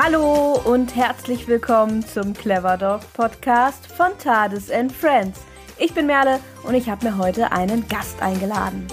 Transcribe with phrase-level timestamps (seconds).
[0.00, 5.40] Hallo und herzlich willkommen zum Clever Dog Podcast von Tades and Friends.
[5.76, 8.86] Ich bin Merle und ich habe mir heute einen Gast eingeladen.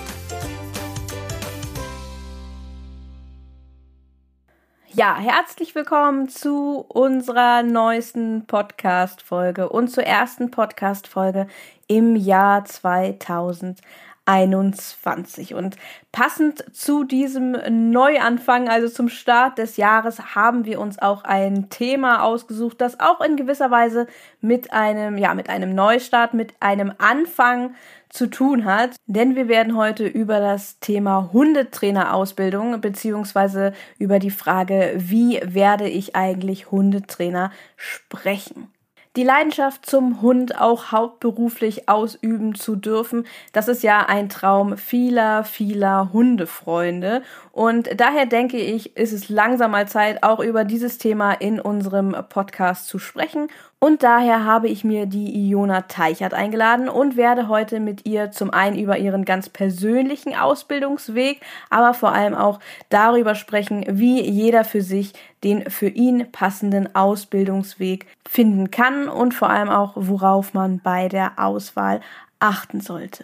[4.93, 11.45] Ja, herzlich willkommen zu unserer neuesten Podcast-Folge und zur ersten Podcast-Folge
[11.85, 13.79] im Jahr 2000.
[14.25, 15.53] 2021.
[15.53, 15.77] Und
[16.11, 17.55] passend zu diesem
[17.91, 23.21] Neuanfang, also zum Start des Jahres, haben wir uns auch ein Thema ausgesucht, das auch
[23.21, 24.07] in gewisser Weise
[24.41, 27.75] mit einem, ja, mit einem Neustart, mit einem Anfang
[28.09, 28.95] zu tun hat.
[29.07, 36.15] Denn wir werden heute über das Thema Hundetrainerausbildung beziehungsweise über die Frage, wie werde ich
[36.15, 38.74] eigentlich Hundetrainer sprechen
[39.15, 45.43] die Leidenschaft zum Hund auch hauptberuflich ausüben zu dürfen, das ist ja ein Traum vieler,
[45.43, 47.21] vieler Hundefreunde.
[47.51, 52.15] Und daher denke ich, ist es langsam mal Zeit, auch über dieses Thema in unserem
[52.29, 53.47] Podcast zu sprechen.
[53.85, 58.49] Und daher habe ich mir die Iona Teichert eingeladen und werde heute mit ihr zum
[58.49, 62.59] einen über ihren ganz persönlichen Ausbildungsweg, aber vor allem auch
[62.89, 69.51] darüber sprechen, wie jeder für sich den für ihn passenden Ausbildungsweg finden kann und vor
[69.51, 72.01] allem auch, worauf man bei der Auswahl
[72.39, 73.23] achten sollte.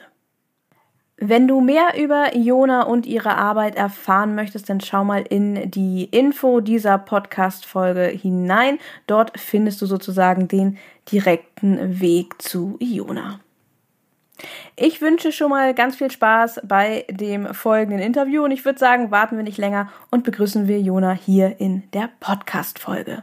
[1.24, 6.06] Wenn du mehr über Iona und ihre Arbeit erfahren möchtest, dann schau mal in die
[6.06, 8.80] Info dieser Podcast-Folge hinein.
[9.06, 10.80] Dort findest du sozusagen den
[11.12, 13.40] direkten Weg zu Iona.
[14.76, 19.12] Ich wünsche schon mal ganz viel Spaß bei dem folgenden Interview und ich würde sagen,
[19.12, 23.22] warten wir nicht länger und begrüßen wir Jona hier in der Podcast-Folge.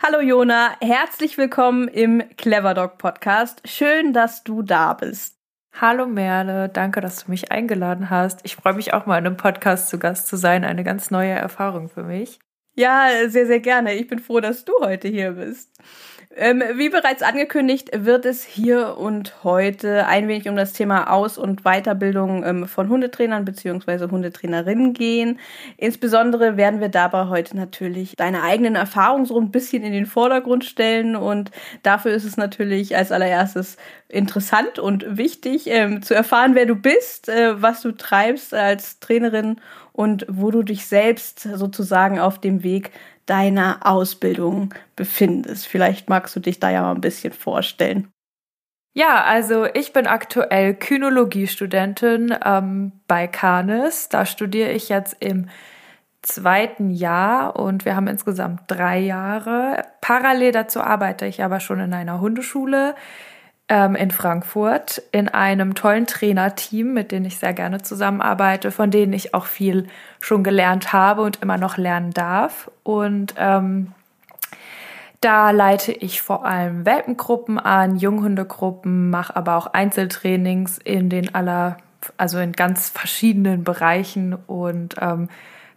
[0.00, 3.60] Hallo Jona, herzlich willkommen im Clever Dog Podcast.
[3.64, 5.36] Schön, dass du da bist.
[5.72, 8.38] Hallo Merle, danke, dass du mich eingeladen hast.
[8.44, 10.64] Ich freue mich auch mal in einem Podcast zu Gast zu sein.
[10.64, 12.38] Eine ganz neue Erfahrung für mich.
[12.76, 13.94] Ja, sehr, sehr gerne.
[13.94, 15.76] Ich bin froh, dass du heute hier bist.
[16.36, 21.38] Ähm, wie bereits angekündigt, wird es hier und heute ein wenig um das Thema Aus-
[21.38, 24.10] und Weiterbildung ähm, von Hundetrainern bzw.
[24.10, 25.40] Hundetrainerinnen gehen.
[25.78, 30.66] Insbesondere werden wir dabei heute natürlich deine eigenen Erfahrungen so ein bisschen in den Vordergrund
[30.66, 31.50] stellen und
[31.82, 33.78] dafür ist es natürlich als allererstes
[34.08, 39.60] interessant und wichtig ähm, zu erfahren, wer du bist, äh, was du treibst als Trainerin
[39.92, 42.92] und wo du dich selbst sozusagen auf dem Weg
[43.28, 45.66] deiner Ausbildung befindest.
[45.66, 48.08] Vielleicht magst du dich da ja mal ein bisschen vorstellen.
[48.94, 54.08] Ja, also ich bin aktuell Kynologiestudentin ähm, bei Canis.
[54.08, 55.48] Da studiere ich jetzt im
[56.22, 59.84] zweiten Jahr und wir haben insgesamt drei Jahre.
[60.00, 62.94] Parallel dazu arbeite ich aber schon in einer Hundeschule
[63.68, 69.12] ähm, in Frankfurt in einem tollen Trainerteam, mit denen ich sehr gerne zusammenarbeite, von denen
[69.12, 69.88] ich auch viel
[70.20, 72.70] schon gelernt habe und immer noch lernen darf.
[72.82, 73.92] Und ähm,
[75.20, 81.76] da leite ich vor allem Welpengruppen an, Junghundegruppen, mache aber auch Einzeltrainings in den aller,
[82.16, 85.28] also in ganz verschiedenen Bereichen und ähm,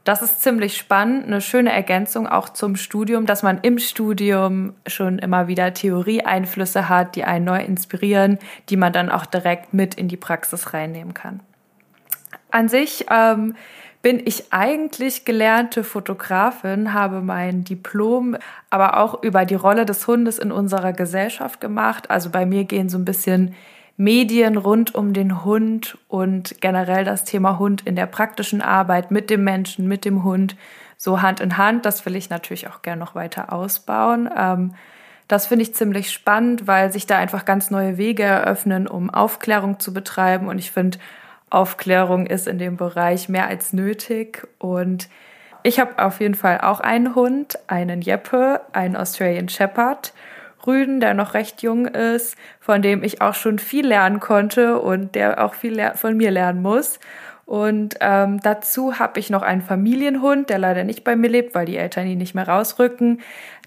[0.04, 5.20] das ist ziemlich spannend, eine schöne Ergänzung auch zum Studium, dass man im Studium schon
[5.20, 10.08] immer wieder Theorieeinflüsse hat, die einen neu inspirieren, die man dann auch direkt mit in
[10.08, 11.42] die Praxis reinnehmen kann.
[12.50, 13.56] An sich ähm,
[14.02, 18.36] bin ich eigentlich gelernte Fotografin, habe mein Diplom
[18.72, 22.10] aber auch über die Rolle des Hundes in unserer Gesellschaft gemacht.
[22.10, 23.54] Also bei mir gehen so ein bisschen
[24.02, 29.30] Medien rund um den Hund und generell das Thema Hund in der praktischen Arbeit mit
[29.30, 30.56] dem Menschen, mit dem Hund,
[30.98, 31.86] so Hand in Hand.
[31.86, 34.28] Das will ich natürlich auch gerne noch weiter ausbauen.
[34.36, 34.74] Ähm,
[35.28, 39.80] das finde ich ziemlich spannend, weil sich da einfach ganz neue Wege eröffnen, um Aufklärung
[39.80, 40.48] zu betreiben.
[40.48, 40.98] Und ich finde,
[41.52, 44.48] Aufklärung ist in dem Bereich mehr als nötig.
[44.58, 45.10] Und
[45.62, 50.12] ich habe auf jeden Fall auch einen Hund, einen Jeppe, einen Australian Shepherd.
[50.68, 55.16] Rüden, der noch recht jung ist, von dem ich auch schon viel lernen konnte und
[55.16, 57.00] der auch viel von mir lernen muss.
[57.46, 61.66] Und ähm, dazu habe ich noch einen Familienhund, der leider nicht bei mir lebt, weil
[61.66, 63.20] die Eltern ihn nicht mehr rausrücken,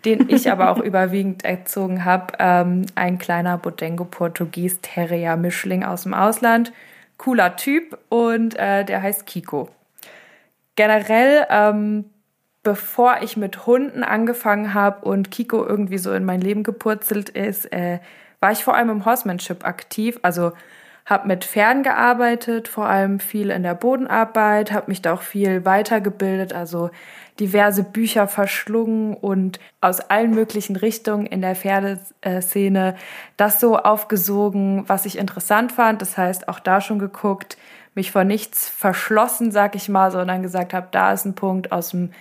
[0.07, 2.33] den ich aber auch überwiegend erzogen habe.
[2.39, 6.73] Ähm, ein kleiner Bodengo Portugies Terrier Mischling aus dem Ausland.
[7.19, 9.69] Cooler Typ und äh, der heißt Kiko.
[10.77, 12.07] Generell ähm,
[12.65, 17.73] bevor ich mit Hunden angefangen habe und Kiko irgendwie so in mein Leben gepurzelt ist,
[17.73, 18.01] äh,
[18.41, 20.19] war ich vor allem im Horsemanship aktiv.
[20.23, 20.53] Also
[21.07, 25.65] habe mit Pferden gearbeitet, vor allem viel in der Bodenarbeit, habe mich da auch viel
[25.67, 26.91] weitergebildet, also
[27.39, 32.97] diverse Bücher verschlungen und aus allen möglichen Richtungen in der Pferdeszene
[33.37, 36.01] das so aufgesogen, was ich interessant fand.
[36.01, 37.59] Das heißt, auch da schon geguckt,
[37.95, 41.91] mich vor nichts verschlossen, sag ich mal, sondern gesagt habe, da ist ein Punkt aus
[41.91, 42.13] dem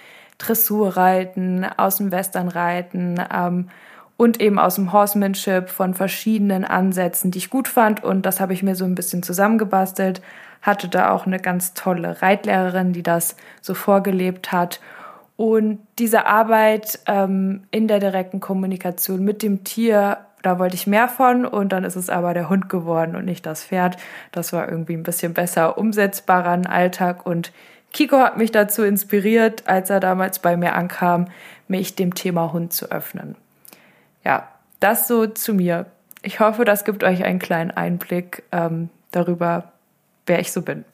[0.45, 3.69] Dressurreiten, aus dem Westernreiten ähm,
[4.17, 8.03] und eben aus dem Horsemanship von verschiedenen Ansätzen, die ich gut fand.
[8.03, 10.21] Und das habe ich mir so ein bisschen zusammengebastelt.
[10.61, 14.79] Hatte da auch eine ganz tolle Reitlehrerin, die das so vorgelebt hat.
[15.35, 21.07] Und diese Arbeit ähm, in der direkten Kommunikation mit dem Tier, da wollte ich mehr
[21.07, 23.97] von und dann ist es aber der Hund geworden und nicht das Pferd.
[24.31, 27.51] Das war irgendwie ein bisschen besser umsetzbarer im Alltag und
[27.93, 31.27] Kiko hat mich dazu inspiriert, als er damals bei mir ankam,
[31.67, 33.35] mich dem Thema Hund zu öffnen.
[34.25, 34.49] Ja,
[34.79, 35.85] das so zu mir.
[36.23, 39.71] Ich hoffe, das gibt euch einen kleinen Einblick ähm, darüber,
[40.25, 40.85] wer ich so bin.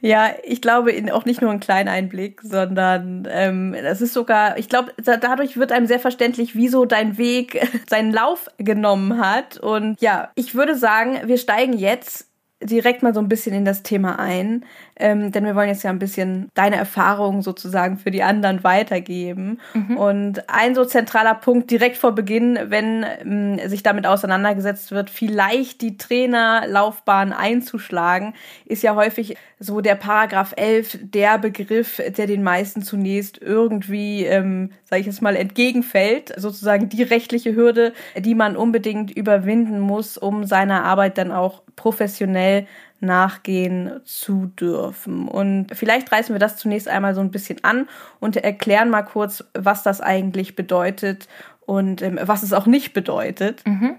[0.00, 4.68] Ja, ich glaube auch nicht nur einen kleinen Einblick, sondern ähm, das ist sogar, ich
[4.68, 9.56] glaube, dadurch wird einem sehr verständlich, wieso dein Weg seinen Lauf genommen hat.
[9.56, 12.26] Und ja, ich würde sagen, wir steigen jetzt
[12.62, 14.64] direkt mal so ein bisschen in das Thema ein,
[14.96, 19.58] ähm, denn wir wollen jetzt ja ein bisschen deine Erfahrungen sozusagen für die anderen weitergeben.
[19.74, 19.96] Mhm.
[19.96, 25.80] Und ein so zentraler Punkt direkt vor Beginn, wenn ähm, sich damit auseinandergesetzt wird, vielleicht
[25.80, 28.34] die Trainerlaufbahn einzuschlagen,
[28.66, 34.72] ist ja häufig so der Paragraph 11 der Begriff, der den meisten zunächst irgendwie, ähm,
[34.84, 40.44] sage ich jetzt mal, entgegenfällt, sozusagen die rechtliche Hürde, die man unbedingt überwinden muss, um
[40.44, 42.66] seiner Arbeit dann auch professionell
[43.02, 45.28] nachgehen zu dürfen.
[45.28, 47.88] Und vielleicht reißen wir das zunächst einmal so ein bisschen an
[48.20, 51.28] und erklären mal kurz, was das eigentlich bedeutet
[51.66, 53.66] und ähm, was es auch nicht bedeutet.
[53.66, 53.96] Mhm.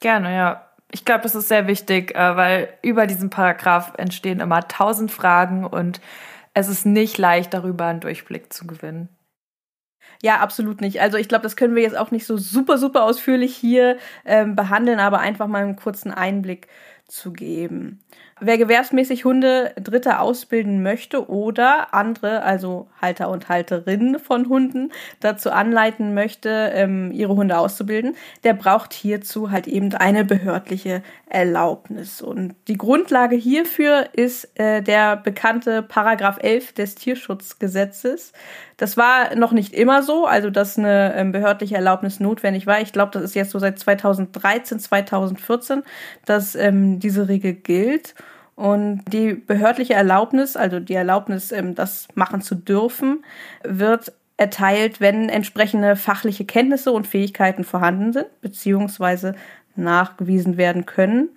[0.00, 0.62] Gerne, ja.
[0.92, 5.66] Ich glaube, das ist sehr wichtig, äh, weil über diesen Paragraph entstehen immer tausend Fragen
[5.66, 6.00] und
[6.54, 9.08] es ist nicht leicht, darüber einen Durchblick zu gewinnen.
[10.22, 11.00] Ja, absolut nicht.
[11.00, 14.56] Also ich glaube, das können wir jetzt auch nicht so super, super ausführlich hier ähm,
[14.56, 16.68] behandeln, aber einfach mal einen kurzen Einblick
[17.08, 18.00] zu geben.
[18.38, 25.50] Wer gewerbsmäßig Hunde Dritte ausbilden möchte oder andere, also Halter und Halterinnen von Hunden, dazu
[25.50, 28.14] anleiten möchte, ähm, ihre Hunde auszubilden,
[28.44, 32.20] der braucht hierzu halt eben eine behördliche Erlaubnis.
[32.20, 38.32] Und die Grundlage hierfür ist äh, der bekannte Paragraph 11 des Tierschutzgesetzes.
[38.76, 42.82] Das war noch nicht immer so, also dass eine ähm, behördliche Erlaubnis notwendig war.
[42.82, 45.82] Ich glaube, das ist jetzt so seit 2013, 2014,
[46.26, 48.14] dass ähm, diese Regel gilt.
[48.54, 53.24] Und die behördliche Erlaubnis, also die Erlaubnis, ähm, das machen zu dürfen,
[53.62, 59.34] wird erteilt, wenn entsprechende fachliche Kenntnisse und Fähigkeiten vorhanden sind, beziehungsweise
[59.76, 61.30] nachgewiesen werden können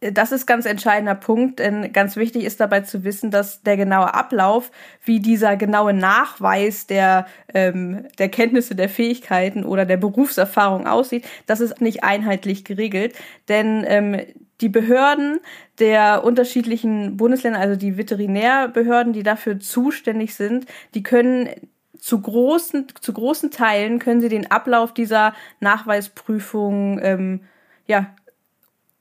[0.00, 4.12] das ist ganz entscheidender Punkt, denn ganz wichtig ist dabei zu wissen, dass der genaue
[4.12, 4.70] Ablauf,
[5.04, 11.60] wie dieser genaue Nachweis der, ähm, der Kenntnisse, der Fähigkeiten oder der Berufserfahrung aussieht, das
[11.60, 13.14] ist nicht einheitlich geregelt,
[13.48, 14.20] denn ähm,
[14.60, 15.40] die Behörden
[15.78, 21.50] der unterschiedlichen Bundesländer, also die Veterinärbehörden, die dafür zuständig sind, die können
[21.98, 27.40] zu großen, zu großen Teilen können sie den Ablauf dieser Nachweisprüfung ähm,
[27.86, 28.14] ja,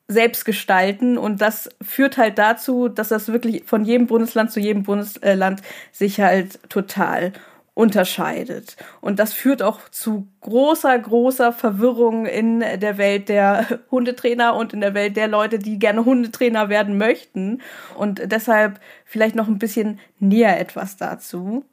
[0.08, 1.18] selbst gestalten.
[1.18, 5.62] Und das führt halt dazu, dass das wirklich von jedem Bundesland zu jedem Bundesland
[5.92, 7.34] sich halt total
[7.76, 8.78] unterscheidet.
[9.02, 14.82] Und das führt auch zu großer, großer Verwirrung in der Welt der Hundetrainer und in
[14.82, 17.62] der Welt der Leute, die gerne Hundetrainer werden möchten.
[17.96, 21.66] Und deshalb vielleicht noch ein bisschen näher etwas dazu.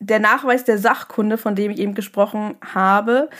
[0.00, 3.30] Der Nachweis der Sachkunde, von dem ich eben gesprochen habe,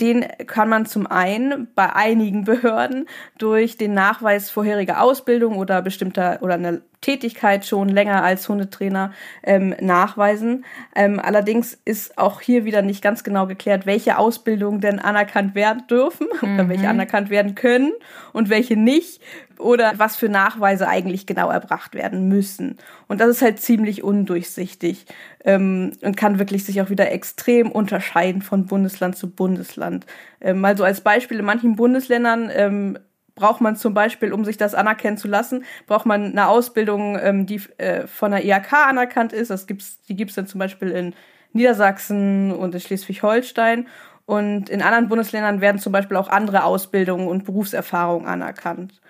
[0.00, 3.06] den kann man zum einen bei einigen Behörden
[3.36, 9.12] durch den Nachweis vorheriger Ausbildung oder bestimmter oder eine Tätigkeit schon länger als Hundetrainer
[9.44, 10.64] ähm, nachweisen.
[10.96, 15.84] Ähm, allerdings ist auch hier wieder nicht ganz genau geklärt, welche Ausbildungen denn anerkannt werden
[15.88, 16.54] dürfen mhm.
[16.54, 17.92] oder welche anerkannt werden können
[18.32, 19.22] und welche nicht
[19.58, 22.76] oder was für Nachweise eigentlich genau erbracht werden müssen.
[23.06, 25.06] Und das ist halt ziemlich undurchsichtig
[25.44, 30.06] ähm, und kann wirklich sich auch wieder extrem unterscheiden von Bundesland zu Bundesland.
[30.40, 32.98] Ähm, mal so als Beispiel, in manchen Bundesländern ähm,
[33.36, 37.46] braucht man zum Beispiel, um sich das anerkennen zu lassen, braucht man eine Ausbildung, ähm,
[37.46, 39.50] die äh, von der IHK anerkannt ist.
[39.50, 41.14] Das gibt's, die gibt's dann zum Beispiel in
[41.52, 43.86] Niedersachsen und in Schleswig-Holstein.
[44.24, 49.00] Und in anderen Bundesländern werden zum Beispiel auch andere Ausbildungen und Berufserfahrungen anerkannt.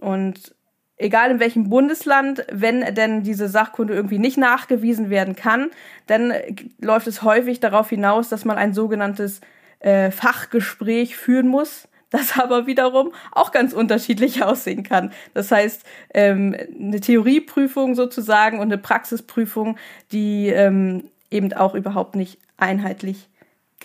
[0.00, 0.56] Und
[0.96, 5.70] egal in welchem Bundesland, wenn denn diese Sachkunde irgendwie nicht nachgewiesen werden kann,
[6.06, 6.32] dann
[6.80, 9.40] läuft es häufig darauf hinaus, dass man ein sogenanntes
[9.80, 15.12] äh, Fachgespräch führen muss, das aber wiederum auch ganz unterschiedlich aussehen kann.
[15.34, 15.84] Das heißt,
[16.14, 19.76] ähm, eine Theorieprüfung sozusagen und eine Praxisprüfung,
[20.12, 23.28] die ähm, eben auch überhaupt nicht einheitlich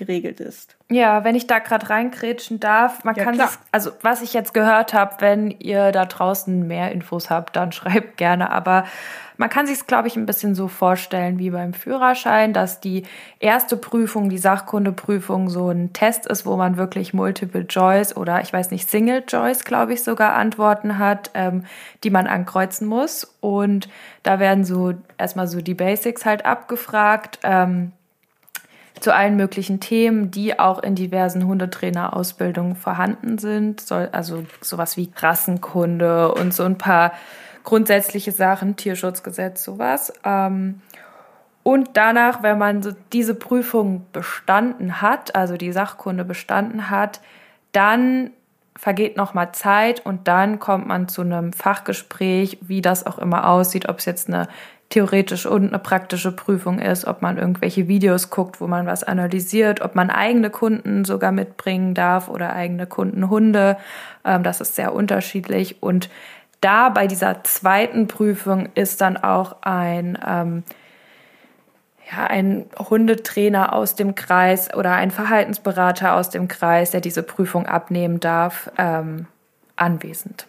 [0.02, 0.76] geregelt ist.
[0.90, 4.54] Ja, wenn ich da gerade reinkrätschen darf, man ja, kann das, also was ich jetzt
[4.54, 8.86] gehört habe, wenn ihr da draußen mehr Infos habt, dann schreibt gerne, aber
[9.38, 13.04] man kann sich es, glaube ich, ein bisschen so vorstellen wie beim Führerschein, dass die
[13.40, 18.54] erste Prüfung, die Sachkundeprüfung, so ein Test ist, wo man wirklich Multiple Choice oder ich
[18.54, 21.66] weiß nicht, Single Choice, glaube ich, sogar Antworten hat, ähm,
[22.04, 23.36] die man ankreuzen muss.
[23.40, 23.90] Und
[24.24, 27.40] da werden so erstmal so die Basics halt abgefragt.
[27.44, 27.94] Ähm,
[29.02, 33.92] zu allen möglichen Themen, die auch in diversen Hundetrainerausbildungen vorhanden sind.
[33.92, 37.14] Also sowas wie Rassenkunde und so ein paar
[37.64, 40.14] grundsätzliche Sachen, Tierschutzgesetz, sowas.
[40.24, 40.82] Ähm,
[41.64, 47.22] und danach, wenn man so diese Prüfung bestanden hat, also die Sachkunde bestanden hat,
[47.72, 48.32] dann
[48.76, 53.48] vergeht noch mal Zeit und dann kommt man zu einem Fachgespräch, wie das auch immer
[53.48, 54.48] aussieht, ob es jetzt eine
[54.92, 59.82] theoretische und eine praktische Prüfung ist, ob man irgendwelche Videos guckt, wo man was analysiert,
[59.82, 63.78] ob man eigene Kunden sogar mitbringen darf oder eigene Kundenhunde.
[64.24, 66.10] Ähm, das ist sehr unterschiedlich und
[66.62, 70.64] da bei dieser zweiten Prüfung ist dann auch ein, ähm,
[72.12, 77.66] ja, ein Hundetrainer aus dem Kreis oder ein Verhaltensberater aus dem Kreis, der diese Prüfung
[77.66, 79.26] abnehmen darf, ähm,
[79.76, 80.46] anwesend.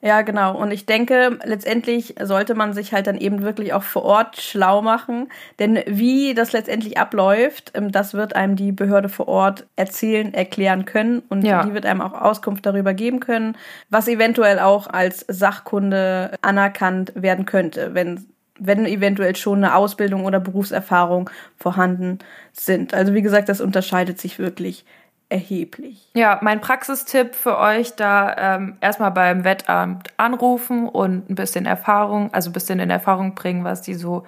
[0.00, 0.56] Ja, genau.
[0.56, 4.80] Und ich denke, letztendlich sollte man sich halt dann eben wirklich auch vor Ort schlau
[4.80, 5.28] machen.
[5.58, 10.84] Denn wie das letztendlich abläuft, ähm, das wird einem die Behörde vor Ort erzählen, erklären
[10.84, 11.22] können.
[11.28, 11.64] Und ja.
[11.64, 13.56] die wird einem auch Auskunft darüber geben können,
[13.90, 18.26] was eventuell auch als Sachkunde anerkannt werden könnte, wenn
[18.60, 22.18] wenn eventuell schon eine Ausbildung oder Berufserfahrung vorhanden
[22.52, 22.92] sind.
[22.92, 24.84] Also wie gesagt, das unterscheidet sich wirklich
[25.28, 26.08] erheblich.
[26.14, 32.32] Ja, mein Praxistipp für euch da ähm, erstmal beim Wettamt anrufen und ein bisschen Erfahrung,
[32.32, 34.24] also ein bisschen in Erfahrung bringen, was die so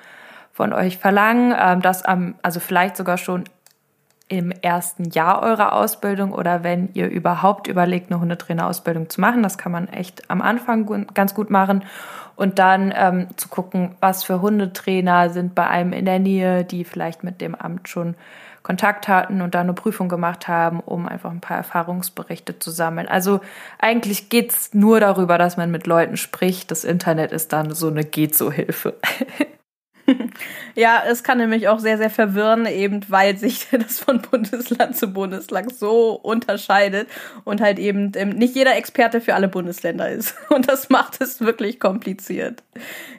[0.53, 1.55] von euch verlangen.
[1.59, 3.45] Ähm, das am, also vielleicht sogar schon
[4.29, 9.43] im ersten Jahr eurer Ausbildung oder wenn ihr überhaupt überlegt, eine Hundetrainerausbildung zu machen.
[9.43, 11.85] Das kann man echt am Anfang ganz gut machen.
[12.37, 16.85] Und dann ähm, zu gucken, was für Hundetrainer sind bei einem in der Nähe, die
[16.85, 18.15] vielleicht mit dem Amt schon
[18.71, 23.09] Kontakt hatten und da eine Prüfung gemacht haben, um einfach ein paar Erfahrungsberichte zu sammeln.
[23.09, 23.41] Also
[23.81, 26.71] eigentlich geht's nur darüber, dass man mit Leuten spricht.
[26.71, 28.95] Das Internet ist dann so eine Geht-so-Hilfe.
[30.75, 35.09] Ja, es kann nämlich auch sehr, sehr verwirren, eben weil sich das von Bundesland zu
[35.09, 37.09] Bundesland so unterscheidet
[37.45, 40.35] und halt eben ähm, nicht jeder Experte für alle Bundesländer ist.
[40.49, 42.63] Und das macht es wirklich kompliziert.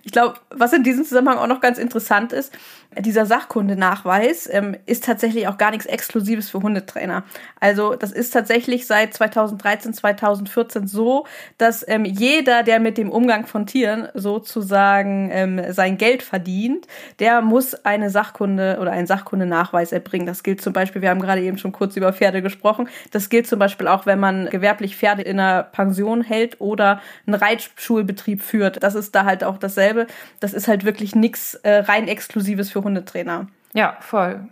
[0.03, 2.51] Ich glaube, was in diesem Zusammenhang auch noch ganz interessant ist,
[2.99, 7.23] dieser Sachkundenachweis ähm, ist tatsächlich auch gar nichts Exklusives für Hundetrainer.
[7.59, 11.25] Also das ist tatsächlich seit 2013, 2014 so,
[11.57, 16.87] dass ähm, jeder, der mit dem Umgang von Tieren sozusagen ähm, sein Geld verdient,
[17.19, 20.27] der muss eine Sachkunde oder einen Sachkundenachweis erbringen.
[20.27, 23.47] Das gilt zum Beispiel, wir haben gerade eben schon kurz über Pferde gesprochen, das gilt
[23.47, 28.83] zum Beispiel auch, wenn man gewerblich Pferde in einer Pension hält oder einen Reitschulbetrieb führt.
[28.83, 30.07] Das ist da halt auch dasselbe.
[30.41, 33.47] Das ist halt wirklich nichts äh, rein Exklusives für Hundetrainer.
[33.73, 34.47] Ja, voll.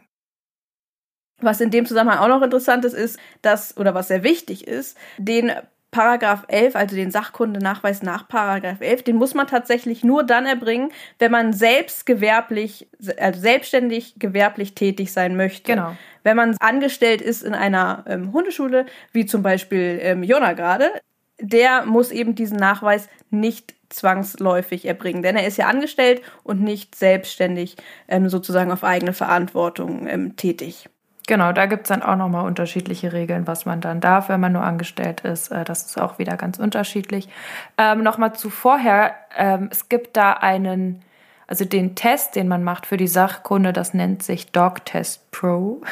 [1.41, 4.98] Was in dem Zusammenhang auch noch interessant ist, ist, dass, oder was sehr wichtig ist,
[5.17, 5.51] den
[5.91, 10.91] Paragraph 11, also den Sachkundenachweis nach Paragraph 11, den muss man tatsächlich nur dann erbringen,
[11.17, 15.74] wenn man selbst gewerblich, also selbstständig gewerblich tätig sein möchte.
[15.74, 15.95] Genau.
[16.24, 20.91] Wenn man angestellt ist in einer ähm, Hundeschule, wie zum Beispiel ähm, Jona gerade,
[21.39, 25.24] der muss eben diesen Nachweis nicht zwangsläufig erbringen.
[25.24, 27.77] Denn er ist ja angestellt und nicht selbstständig
[28.08, 30.89] ähm, sozusagen auf eigene Verantwortung ähm, tätig.
[31.29, 34.51] Genau, da gibt es dann auch nochmal unterschiedliche Regeln, was man dann darf, wenn man
[34.51, 35.51] nur angestellt ist.
[35.51, 37.29] Äh, das ist auch wieder ganz unterschiedlich.
[37.77, 41.03] Ähm, nochmal zu vorher, ähm, es gibt da einen,
[41.46, 45.84] also den Test, den man macht für die Sachkunde, das nennt sich Dog Test Pro.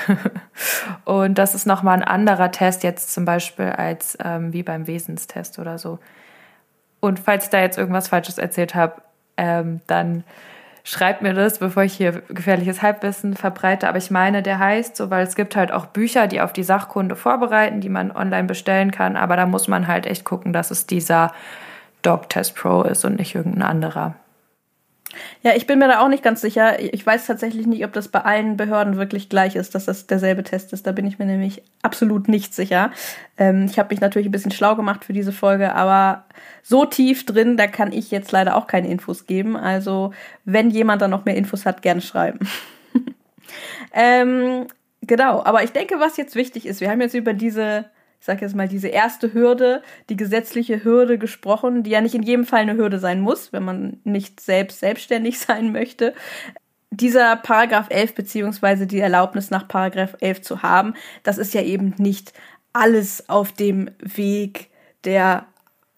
[1.05, 5.59] und das ist nochmal ein anderer Test jetzt zum Beispiel als ähm, wie beim Wesenstest
[5.59, 5.99] oder so.
[6.99, 9.01] Und falls ich da jetzt irgendwas Falsches erzählt habe,
[9.37, 10.23] ähm, dann
[10.83, 13.89] schreibt mir das, bevor ich hier gefährliches Halbwissen verbreite.
[13.89, 16.63] Aber ich meine, der heißt so, weil es gibt halt auch Bücher, die auf die
[16.63, 19.17] Sachkunde vorbereiten, die man online bestellen kann.
[19.17, 21.33] Aber da muss man halt echt gucken, dass es dieser
[22.01, 24.15] Dog Test Pro ist und nicht irgendein anderer.
[25.43, 26.79] Ja, ich bin mir da auch nicht ganz sicher.
[26.79, 30.43] Ich weiß tatsächlich nicht, ob das bei allen Behörden wirklich gleich ist, dass das derselbe
[30.43, 30.87] Test ist.
[30.87, 32.91] Da bin ich mir nämlich absolut nicht sicher.
[33.37, 36.25] Ähm, ich habe mich natürlich ein bisschen schlau gemacht für diese Folge, aber
[36.63, 39.55] so tief drin, da kann ich jetzt leider auch keine Infos geben.
[39.55, 40.13] Also,
[40.45, 42.39] wenn jemand da noch mehr Infos hat, gerne schreiben.
[43.93, 44.67] ähm,
[45.01, 47.85] genau, aber ich denke, was jetzt wichtig ist, wir haben jetzt über diese
[48.19, 52.23] ich sage jetzt mal, diese erste Hürde, die gesetzliche Hürde gesprochen, die ja nicht in
[52.23, 56.13] jedem Fall eine Hürde sein muss, wenn man nicht selbst selbstständig sein möchte.
[56.89, 60.93] dieser Paragraph 11 beziehungsweise die Erlaubnis nach Paragraph 11 zu haben,
[61.23, 62.33] das ist ja eben nicht
[62.73, 64.69] alles auf dem Weg
[65.03, 65.45] der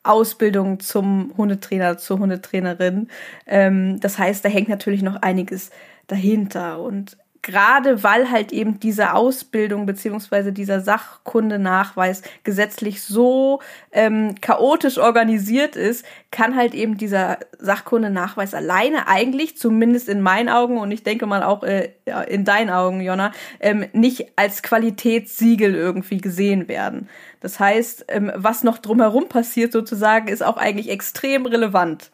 [0.03, 3.09] Ausbildung zum Hundetrainer, zur Hundetrainerin.
[3.45, 5.71] Ähm, das heißt, da hängt natürlich noch einiges
[6.07, 6.81] dahinter.
[6.81, 15.75] Und gerade weil halt eben diese Ausbildung beziehungsweise dieser Sachkundenachweis gesetzlich so ähm, chaotisch organisiert
[15.75, 21.25] ist, kann halt eben dieser Sachkundenachweis alleine eigentlich, zumindest in meinen Augen und ich denke
[21.25, 21.91] mal auch äh,
[22.27, 27.09] in deinen Augen, Jonna, ähm, nicht als Qualitätssiegel irgendwie gesehen werden.
[27.39, 32.11] Das heißt, ähm, was noch drumherum passiert sozusagen, ist auch eigentlich extrem relevant.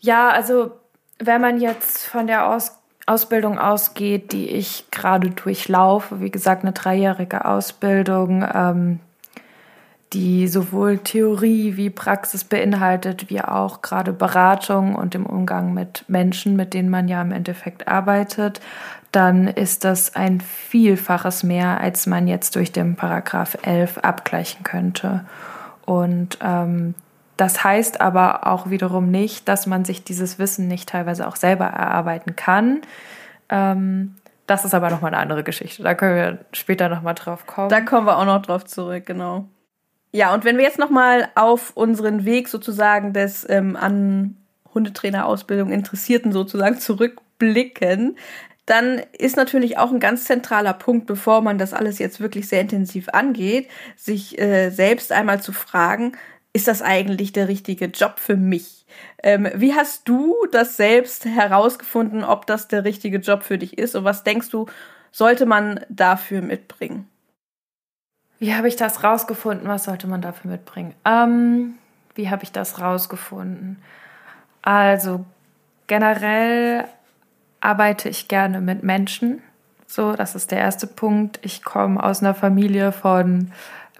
[0.00, 0.72] Ja, also
[1.18, 6.20] wenn man jetzt von der aus Ausbildung ausgeht, die ich gerade durchlaufe.
[6.20, 9.00] Wie gesagt, eine dreijährige Ausbildung, ähm,
[10.12, 16.54] die sowohl Theorie wie Praxis beinhaltet, wie auch gerade Beratung und im Umgang mit Menschen,
[16.54, 18.60] mit denen man ja im Endeffekt arbeitet,
[19.10, 25.24] dann ist das ein Vielfaches mehr, als man jetzt durch den Paragraph 11 abgleichen könnte.
[25.84, 26.94] Und ähm,
[27.42, 31.64] das heißt aber auch wiederum nicht, dass man sich dieses Wissen nicht teilweise auch selber
[31.64, 32.82] erarbeiten kann.
[33.48, 34.14] Ähm,
[34.46, 35.82] das ist aber nochmal eine andere Geschichte.
[35.82, 37.68] Da können wir später nochmal drauf kommen.
[37.68, 39.48] Da kommen wir auch noch drauf zurück, genau.
[40.12, 44.36] Ja, und wenn wir jetzt nochmal auf unseren Weg sozusagen des ähm, an
[44.72, 48.18] Hundetrainerausbildung Interessierten sozusagen zurückblicken,
[48.66, 52.60] dann ist natürlich auch ein ganz zentraler Punkt, bevor man das alles jetzt wirklich sehr
[52.60, 56.12] intensiv angeht, sich äh, selbst einmal zu fragen,
[56.52, 58.86] ist das eigentlich der richtige Job für mich?
[59.22, 63.94] Ähm, wie hast du das selbst herausgefunden, ob das der richtige Job für dich ist?
[63.94, 64.66] Und was denkst du,
[65.10, 67.08] sollte man dafür mitbringen?
[68.38, 69.68] Wie habe ich das rausgefunden?
[69.68, 70.94] Was sollte man dafür mitbringen?
[71.04, 71.74] Ähm,
[72.14, 73.80] wie habe ich das rausgefunden?
[74.62, 75.24] Also
[75.86, 76.84] generell
[77.60, 79.42] arbeite ich gerne mit Menschen.
[79.86, 81.38] So, das ist der erste Punkt.
[81.42, 83.52] Ich komme aus einer Familie von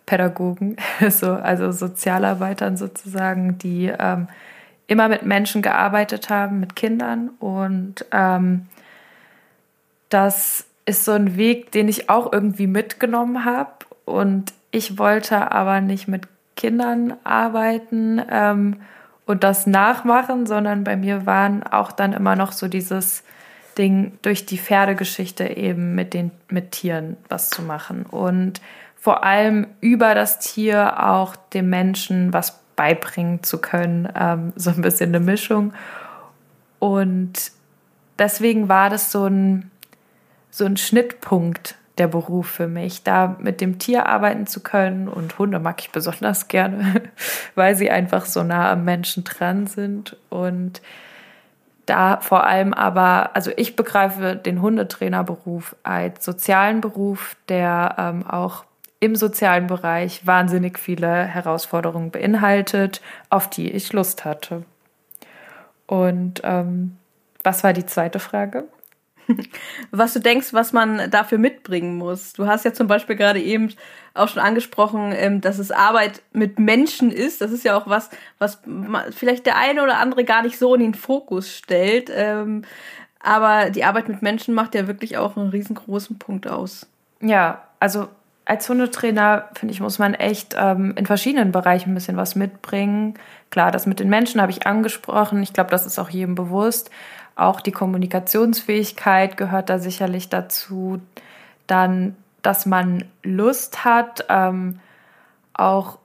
[0.06, 0.76] Pädagogen,
[1.10, 4.28] so, also Sozialarbeitern sozusagen, die ähm,
[4.86, 7.30] immer mit Menschen gearbeitet haben, mit Kindern.
[7.38, 8.66] Und ähm,
[10.08, 13.72] das ist so ein Weg, den ich auch irgendwie mitgenommen habe.
[14.04, 18.76] Und ich wollte aber nicht mit Kindern arbeiten ähm,
[19.26, 23.24] und das nachmachen, sondern bei mir waren auch dann immer noch so dieses
[23.78, 28.60] Ding durch die Pferdegeschichte eben mit den mit Tieren was zu machen und
[29.02, 34.08] vor allem über das Tier auch dem Menschen was beibringen zu können.
[34.14, 35.72] Ähm, so ein bisschen eine Mischung.
[36.78, 37.50] Und
[38.16, 39.72] deswegen war das so ein,
[40.52, 45.08] so ein Schnittpunkt der Beruf für mich, da mit dem Tier arbeiten zu können.
[45.08, 47.02] Und Hunde mag ich besonders gerne,
[47.56, 50.16] weil sie einfach so nah am Menschen dran sind.
[50.30, 50.80] Und
[51.86, 58.64] da vor allem aber, also ich begreife den Hundetrainerberuf als sozialen Beruf, der ähm, auch
[59.02, 64.62] im sozialen Bereich wahnsinnig viele Herausforderungen beinhaltet, auf die ich Lust hatte.
[65.88, 66.96] Und ähm,
[67.42, 68.68] was war die zweite Frage?
[69.92, 72.32] Was du denkst, was man dafür mitbringen muss.
[72.32, 73.72] Du hast ja zum Beispiel gerade eben
[74.14, 77.40] auch schon angesprochen, ähm, dass es Arbeit mit Menschen ist.
[77.40, 78.60] Das ist ja auch was, was
[79.10, 82.10] vielleicht der eine oder andere gar nicht so in den Fokus stellt.
[82.12, 82.62] Ähm,
[83.20, 86.88] aber die Arbeit mit Menschen macht ja wirklich auch einen riesengroßen Punkt aus.
[87.20, 88.08] Ja, also
[88.44, 93.14] als Hundetrainer, finde ich, muss man echt ähm, in verschiedenen Bereichen ein bisschen was mitbringen.
[93.50, 95.42] Klar, das mit den Menschen habe ich angesprochen.
[95.42, 96.90] Ich glaube, das ist auch jedem bewusst.
[97.36, 101.00] Auch die Kommunikationsfähigkeit gehört da sicherlich dazu.
[101.66, 104.80] Dann, dass man Lust hat, ähm,
[105.54, 105.98] auch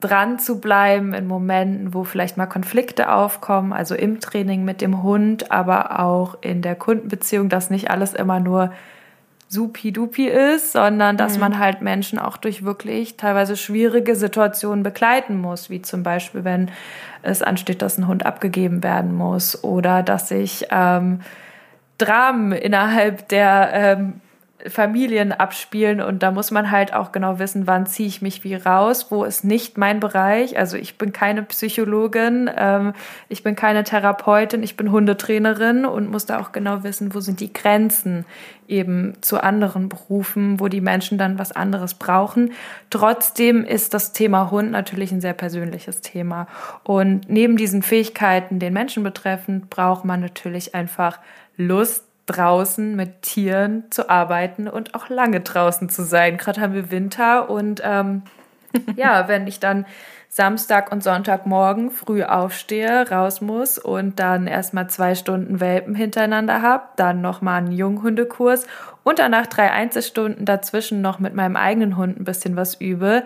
[0.00, 5.02] dran zu bleiben in Momenten, wo vielleicht mal Konflikte aufkommen, also im Training mit dem
[5.02, 8.72] Hund, aber auch in der Kundenbeziehung, dass nicht alles immer nur
[9.54, 11.40] supi-dupi ist, sondern dass mhm.
[11.40, 16.70] man halt Menschen auch durch wirklich teilweise schwierige Situationen begleiten muss, wie zum Beispiel, wenn
[17.22, 21.20] es ansteht, dass ein Hund abgegeben werden muss oder dass sich ähm,
[21.98, 24.20] Dramen innerhalb der ähm,
[24.66, 28.54] Familien abspielen und da muss man halt auch genau wissen, wann ziehe ich mich wie
[28.54, 30.58] raus, wo ist nicht mein Bereich.
[30.58, 32.94] Also ich bin keine Psychologin, ähm,
[33.28, 37.40] ich bin keine Therapeutin, ich bin Hundetrainerin und muss da auch genau wissen, wo sind
[37.40, 38.24] die Grenzen
[38.66, 42.52] eben zu anderen Berufen, wo die Menschen dann was anderes brauchen.
[42.88, 46.46] Trotzdem ist das Thema Hund natürlich ein sehr persönliches Thema
[46.84, 51.18] und neben diesen Fähigkeiten, den Menschen betreffend, braucht man natürlich einfach
[51.56, 56.36] Lust, draußen mit Tieren zu arbeiten und auch lange draußen zu sein.
[56.36, 58.22] Gerade haben wir Winter und ähm,
[58.96, 59.86] ja, wenn ich dann
[60.28, 66.82] Samstag und Sonntagmorgen früh aufstehe, raus muss und dann erstmal zwei Stunden Welpen hintereinander habe,
[66.96, 68.66] dann nochmal einen Junghundekurs
[69.04, 73.22] und danach drei Einzelstunden dazwischen noch mit meinem eigenen Hund ein bisschen was übe,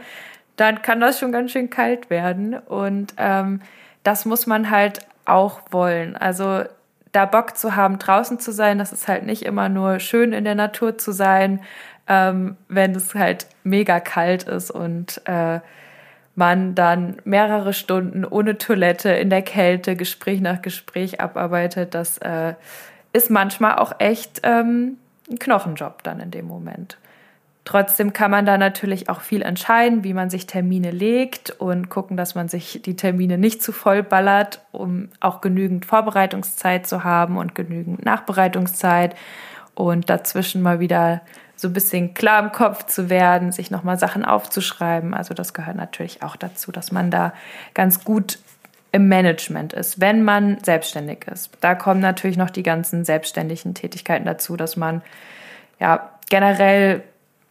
[0.57, 2.55] dann kann das schon ganz schön kalt werden.
[2.55, 3.63] Und ähm,
[4.03, 6.15] das muss man halt auch wollen.
[6.15, 6.65] Also
[7.13, 10.45] da Bock zu haben, draußen zu sein, das ist halt nicht immer nur schön in
[10.45, 11.61] der Natur zu sein,
[12.07, 15.61] ähm, wenn es halt mega kalt ist und äh,
[16.35, 21.95] man dann mehrere Stunden ohne Toilette in der Kälte Gespräch nach Gespräch abarbeitet.
[21.95, 22.55] Das äh,
[23.13, 26.97] ist manchmal auch echt ähm, ein Knochenjob dann in dem Moment.
[27.69, 32.17] Trotzdem kann man da natürlich auch viel entscheiden, wie man sich Termine legt und gucken,
[32.17, 37.37] dass man sich die Termine nicht zu voll ballert, um auch genügend Vorbereitungszeit zu haben
[37.37, 39.15] und genügend Nachbereitungszeit
[39.75, 41.21] und dazwischen mal wieder
[41.57, 45.13] so ein bisschen klar im Kopf zu werden, sich nochmal Sachen aufzuschreiben.
[45.13, 47.35] Also das gehört natürlich auch dazu, dass man da
[47.75, 48.39] ganz gut
[48.93, 51.51] im Management ist, wenn man selbstständig ist.
[51.61, 55.03] Da kommen natürlich noch die ganzen selbstständigen Tätigkeiten dazu, dass man
[55.79, 57.03] ja generell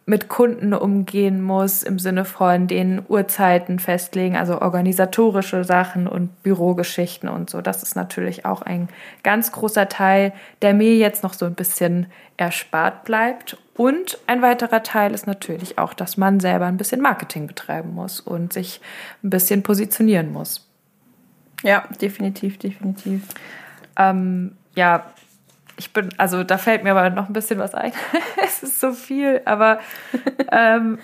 [0.09, 7.27] mit Kunden umgehen muss, im Sinne von den Uhrzeiten festlegen, also organisatorische Sachen und Bürogeschichten
[7.27, 7.59] und so.
[7.59, 8.87] Das ist natürlich auch ein
[9.23, 12.05] ganz großer Teil, der mir jetzt noch so ein bisschen
[12.37, 13.57] erspart bleibt.
[13.75, 18.21] Und ein weiterer Teil ist natürlich auch, dass man selber ein bisschen Marketing betreiben muss
[18.21, 18.79] und sich
[19.25, 20.65] ein bisschen positionieren muss.
[21.63, 23.23] Ja, definitiv, definitiv.
[23.97, 25.11] Ähm, ja,
[25.77, 27.93] ich bin, also da fällt mir aber noch ein bisschen was ein.
[28.43, 29.79] es ist so viel, aber
[30.51, 30.99] ähm,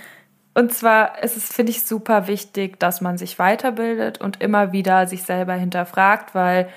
[0.55, 5.07] und zwar ist es, finde ich, super wichtig, dass man sich weiterbildet und immer wieder
[5.07, 6.69] sich selber hinterfragt, weil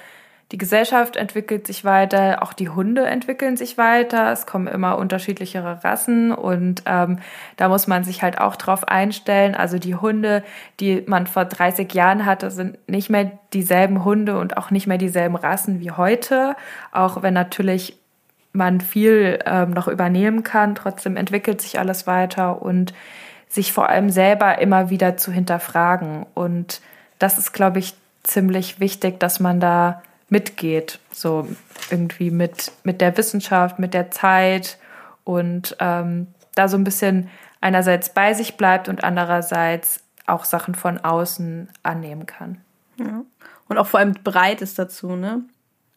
[0.52, 5.82] die Gesellschaft entwickelt sich weiter, auch die Hunde entwickeln sich weiter, es kommen immer unterschiedlichere
[5.82, 7.18] Rassen und ähm,
[7.56, 9.56] da muss man sich halt auch drauf einstellen.
[9.56, 10.44] Also die Hunde,
[10.78, 14.98] die man vor 30 Jahren hatte, sind nicht mehr dieselben Hunde und auch nicht mehr
[14.98, 16.54] dieselben Rassen wie heute,
[16.92, 17.98] auch wenn natürlich
[18.52, 20.76] man viel ähm, noch übernehmen kann.
[20.76, 22.94] Trotzdem entwickelt sich alles weiter und
[23.48, 26.24] sich vor allem selber immer wieder zu hinterfragen.
[26.34, 26.80] Und
[27.18, 31.48] das ist, glaube ich, ziemlich wichtig, dass man da mitgeht, so
[31.90, 34.78] irgendwie mit, mit der Wissenschaft, mit der Zeit
[35.24, 37.28] und ähm, da so ein bisschen
[37.60, 42.60] einerseits bei sich bleibt und andererseits auch Sachen von außen annehmen kann.
[42.98, 43.22] Ja.
[43.68, 45.42] Und auch vor allem bereit ist dazu, ne?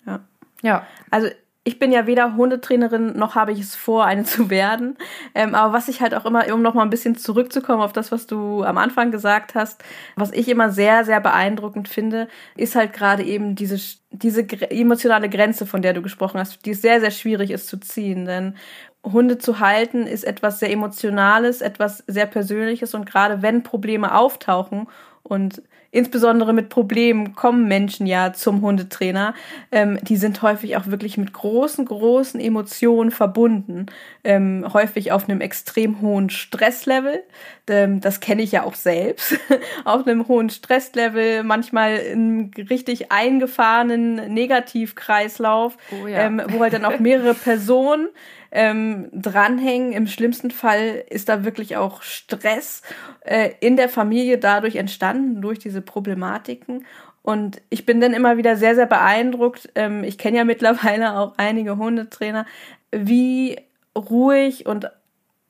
[0.06, 0.20] Ja.
[0.62, 0.88] Ja.
[1.10, 1.30] Also
[1.70, 4.98] ich bin ja weder Hundetrainerin noch habe ich es vor, eine zu werden.
[5.36, 8.12] Ähm, aber was ich halt auch immer, um noch mal ein bisschen zurückzukommen auf das,
[8.12, 9.84] was du am Anfang gesagt hast,
[10.16, 12.28] was ich immer sehr, sehr beeindruckend finde,
[12.58, 13.80] ist halt gerade eben diese,
[14.10, 18.26] diese emotionale Grenze, von der du gesprochen hast, die sehr, sehr schwierig ist zu ziehen.
[18.26, 18.56] Denn
[19.04, 24.88] Hunde zu halten ist etwas sehr Emotionales, etwas sehr Persönliches und gerade wenn Probleme auftauchen
[25.22, 29.34] und insbesondere mit Problemen kommen Menschen ja zum Hundetrainer.
[29.72, 33.88] Ähm, die sind häufig auch wirklich mit großen, großen Emotionen verbunden.
[34.24, 37.24] Ähm, häufig auf einem extrem hohen Stresslevel.
[37.68, 39.40] Ähm, das kenne ich ja auch selbst.
[39.86, 46.26] auf einem hohen Stresslevel, manchmal in richtig eingefahrenen Negativkreislauf, oh ja.
[46.26, 48.10] Ähm, wo halt dann auch mehrere Personen
[48.52, 49.92] ähm, dranhängen.
[49.92, 52.82] Im schlimmsten Fall ist da wirklich auch Stress
[53.22, 56.86] äh, in der Familie dadurch entstanden, durch diese Problematiken.
[57.22, 59.70] Und ich bin dann immer wieder sehr, sehr beeindruckt.
[59.76, 62.46] Ähm, ich kenne ja mittlerweile auch einige Hundetrainer,
[62.92, 63.58] wie
[63.96, 64.90] ruhig und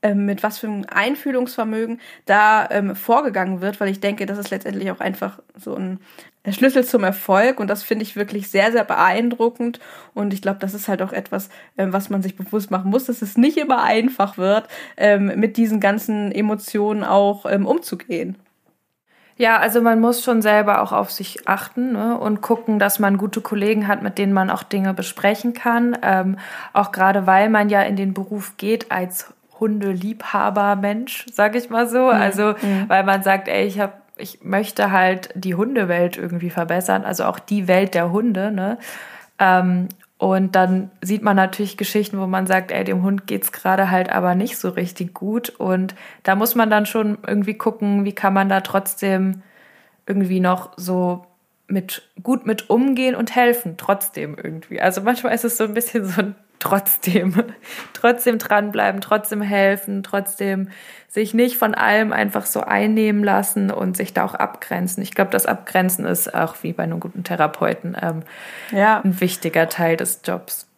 [0.02, 4.50] ähm, mit was für einem Einfühlungsvermögen da ähm, vorgegangen wird, weil ich denke, das ist
[4.50, 6.00] letztendlich auch einfach so ein
[6.54, 9.80] Schlüssel zum Erfolg und das finde ich wirklich sehr, sehr beeindruckend
[10.14, 13.06] und ich glaube, das ist halt auch etwas, ähm, was man sich bewusst machen muss,
[13.06, 18.38] dass es nicht immer einfach wird, ähm, mit diesen ganzen Emotionen auch ähm, umzugehen.
[19.40, 23.18] Ja, also man muss schon selber auch auf sich achten ne, und gucken, dass man
[23.18, 25.98] gute Kollegen hat, mit denen man auch Dinge besprechen kann.
[26.02, 26.38] Ähm,
[26.74, 32.08] auch gerade weil man ja in den Beruf geht als Hundeliebhaber-Mensch, sag ich mal so.
[32.08, 32.22] Mhm.
[32.22, 32.90] Also mhm.
[32.90, 37.40] weil man sagt, ey, ich habe ich möchte halt die Hundewelt irgendwie verbessern, also auch
[37.40, 38.78] die Welt der Hunde, ne?
[39.40, 43.90] Ähm, und dann sieht man natürlich Geschichten, wo man sagt, ey, dem Hund geht's gerade
[43.90, 45.48] halt aber nicht so richtig gut.
[45.50, 49.44] Und da muss man dann schon irgendwie gucken, wie kann man da trotzdem
[50.06, 51.26] irgendwie noch so
[51.68, 54.82] mit gut mit umgehen und helfen, trotzdem irgendwie.
[54.82, 57.34] Also manchmal ist es so ein bisschen so ein trotzdem,
[57.94, 60.70] trotzdem dranbleiben, trotzdem helfen, trotzdem
[61.08, 65.02] sich nicht von allem einfach so einnehmen lassen und sich da auch abgrenzen.
[65.02, 68.24] Ich glaube, das Abgrenzen ist auch wie bei einem guten Therapeuten ähm,
[68.72, 69.02] ja.
[69.02, 70.70] ein wichtiger Teil des Jobs.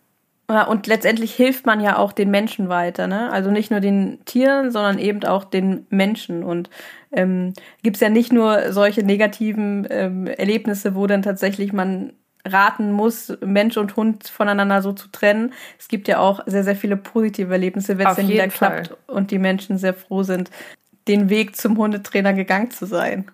[0.49, 3.31] Ja, und letztendlich hilft man ja auch den Menschen weiter, ne?
[3.31, 6.43] Also nicht nur den Tieren, sondern eben auch den Menschen.
[6.43, 6.69] Und
[7.13, 12.11] ähm, gibt es ja nicht nur solche negativen ähm, Erlebnisse, wo dann tatsächlich man
[12.45, 15.53] raten muss, Mensch und Hund voneinander so zu trennen.
[15.79, 18.83] Es gibt ja auch sehr, sehr viele positive Erlebnisse, wenn es denn wieder Fall.
[18.83, 20.49] klappt und die Menschen sehr froh sind,
[21.07, 23.31] den Weg zum Hundetrainer gegangen zu sein.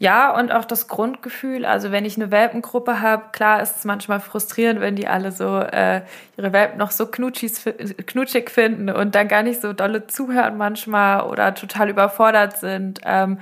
[0.00, 4.20] Ja, und auch das Grundgefühl, also wenn ich eine Welpengruppe habe, klar ist es manchmal
[4.20, 6.02] frustrierend, wenn die alle so äh,
[6.36, 11.52] ihre Welpen noch so knutschig finden und dann gar nicht so dolle zuhören manchmal oder
[11.52, 13.00] total überfordert sind.
[13.04, 13.38] Ähm,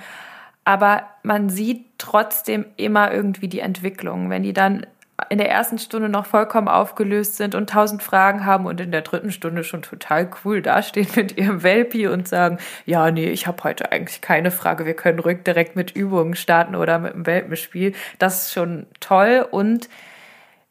[0.64, 4.30] aber man sieht trotzdem immer irgendwie die Entwicklung.
[4.30, 4.86] Wenn die dann
[5.30, 9.00] in der ersten Stunde noch vollkommen aufgelöst sind und tausend Fragen haben und in der
[9.00, 13.64] dritten Stunde schon total cool dastehen mit ihrem Welpi und sagen, ja, nee, ich habe
[13.64, 17.94] heute eigentlich keine Frage, wir können ruhig direkt mit Übungen starten oder mit dem Welpenspiel.
[18.18, 19.88] Das ist schon toll und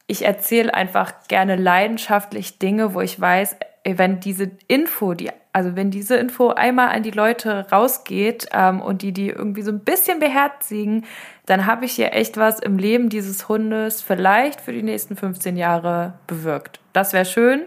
[0.07, 5.89] ich erzähle einfach gerne leidenschaftlich Dinge, wo ich weiß, wenn diese Info, die also wenn
[5.89, 10.19] diese Info einmal an die Leute rausgeht ähm, und die die irgendwie so ein bisschen
[10.19, 11.05] beherzigen,
[11.45, 15.55] dann habe ich hier echt was im Leben dieses Hundes vielleicht für die nächsten 15
[15.55, 16.81] Jahre bewirkt.
[16.91, 17.61] Das wäre schön.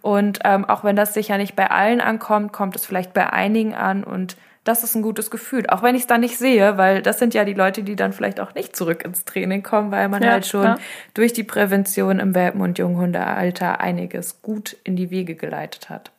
[0.00, 3.74] Und ähm, auch wenn das sicher nicht bei allen ankommt, kommt es vielleicht bei einigen
[3.74, 5.66] an und das ist ein gutes Gefühl.
[5.68, 8.12] Auch wenn ich es dann nicht sehe, weil das sind ja die Leute, die dann
[8.12, 10.78] vielleicht auch nicht zurück ins Training kommen, weil man ja, halt schon klar.
[11.12, 16.10] durch die Prävention im Welpen- und Junghundealter einiges gut in die Wege geleitet hat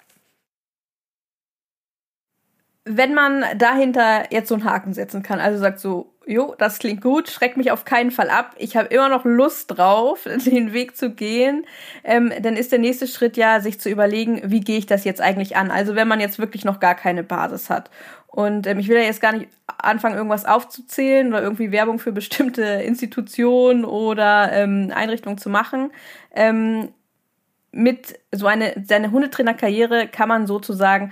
[2.85, 7.01] wenn man dahinter jetzt so einen Haken setzen kann, also sagt so, jo, das klingt
[7.01, 10.97] gut, schreckt mich auf keinen Fall ab, ich habe immer noch Lust drauf, den Weg
[10.97, 11.65] zu gehen,
[12.03, 15.21] ähm, dann ist der nächste Schritt ja, sich zu überlegen, wie gehe ich das jetzt
[15.21, 15.71] eigentlich an?
[15.71, 17.89] Also wenn man jetzt wirklich noch gar keine Basis hat.
[18.27, 22.11] Und ähm, ich will ja jetzt gar nicht anfangen, irgendwas aufzuzählen oder irgendwie Werbung für
[22.11, 25.91] bestimmte Institutionen oder ähm, Einrichtungen zu machen.
[26.33, 26.89] Ähm,
[27.71, 31.11] mit so eine seine Hundetrainerkarriere kann man sozusagen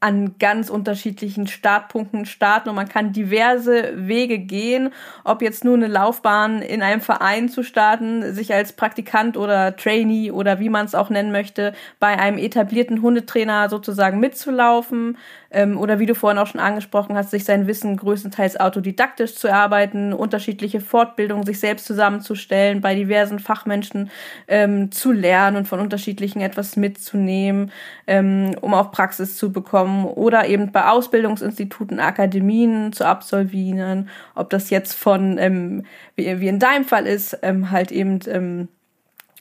[0.00, 4.92] an ganz unterschiedlichen Startpunkten starten und man kann diverse Wege gehen,
[5.24, 10.30] ob jetzt nur eine Laufbahn in einem Verein zu starten, sich als Praktikant oder Trainee
[10.30, 15.18] oder wie man es auch nennen möchte, bei einem etablierten Hundetrainer sozusagen mitzulaufen,
[15.50, 19.48] ähm, oder wie du vorhin auch schon angesprochen hast, sich sein Wissen größtenteils autodidaktisch zu
[19.48, 24.10] erarbeiten, unterschiedliche Fortbildungen sich selbst zusammenzustellen, bei diversen Fachmenschen
[24.46, 27.72] ähm, zu lernen und von unterschiedlichen etwas mitzunehmen,
[28.06, 34.70] ähm, um auch Praxis zu bekommen oder eben bei Ausbildungsinstituten, Akademien zu absolvieren, ob das
[34.70, 35.84] jetzt von, ähm,
[36.14, 38.68] wie, wie in deinem Fall ist, ähm, halt eben ähm,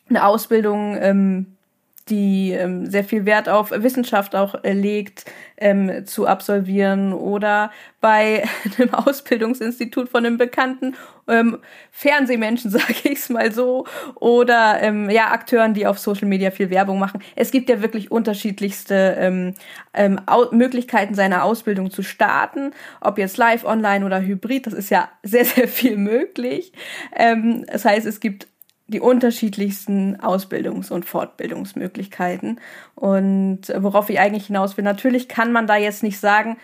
[0.10, 1.57] eine Ausbildung ähm,
[2.10, 5.26] die ähm, sehr viel Wert auf Wissenschaft auch äh, legt,
[5.58, 8.44] ähm, zu absolvieren oder bei
[8.78, 10.96] einem Ausbildungsinstitut von einem bekannten
[11.28, 11.58] ähm,
[11.92, 16.70] Fernsehmenschen, sage ich es mal so, oder ähm, ja Akteuren, die auf Social Media viel
[16.70, 17.22] Werbung machen.
[17.36, 19.54] Es gibt ja wirklich unterschiedlichste ähm,
[19.94, 20.20] ähm,
[20.52, 24.68] Möglichkeiten, seine Ausbildung zu starten, ob jetzt live, online oder hybrid.
[24.68, 26.72] Das ist ja sehr sehr viel möglich.
[27.16, 28.48] Ähm, das heißt, es gibt
[28.88, 32.60] die unterschiedlichsten Ausbildungs- und Fortbildungsmöglichkeiten.
[32.96, 36.58] Und worauf ich eigentlich hinaus will, natürlich kann man da jetzt nicht sagen,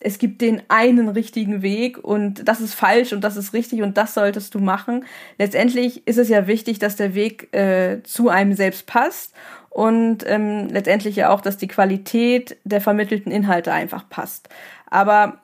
[0.00, 3.96] es gibt den einen richtigen Weg und das ist falsch und das ist richtig und
[3.96, 5.04] das solltest du machen.
[5.38, 9.34] Letztendlich ist es ja wichtig, dass der Weg äh, zu einem selbst passt
[9.70, 14.48] und ähm, letztendlich ja auch, dass die Qualität der vermittelten Inhalte einfach passt.
[14.88, 15.40] Aber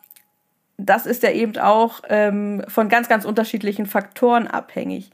[0.77, 5.11] das ist ja eben auch ähm, von ganz, ganz unterschiedlichen Faktoren abhängig.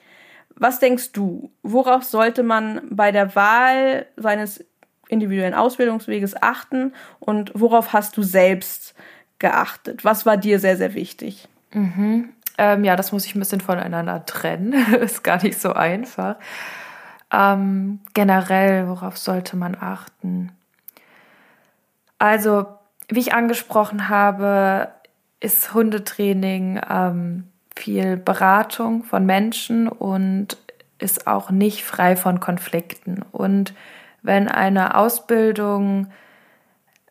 [0.60, 4.62] Was denkst du, worauf sollte man bei der Wahl seines
[5.08, 8.94] individuellen Ausbildungsweges achten und worauf hast du selbst
[9.38, 10.04] geachtet?
[10.04, 11.48] Was war dir sehr, sehr wichtig?
[11.72, 12.34] Mhm.
[12.58, 14.74] Ähm, ja, das muss ich ein bisschen voneinander trennen.
[15.00, 16.36] ist gar nicht so einfach.
[17.32, 20.52] Ähm, generell, worauf sollte man achten?
[22.18, 22.66] Also,
[23.08, 24.90] wie ich angesprochen habe,
[25.40, 27.49] ist Hundetraining ähm,
[27.80, 30.58] viel Beratung von Menschen und
[30.98, 33.24] ist auch nicht frei von Konflikten.
[33.32, 33.74] Und
[34.22, 36.08] wenn eine Ausbildung,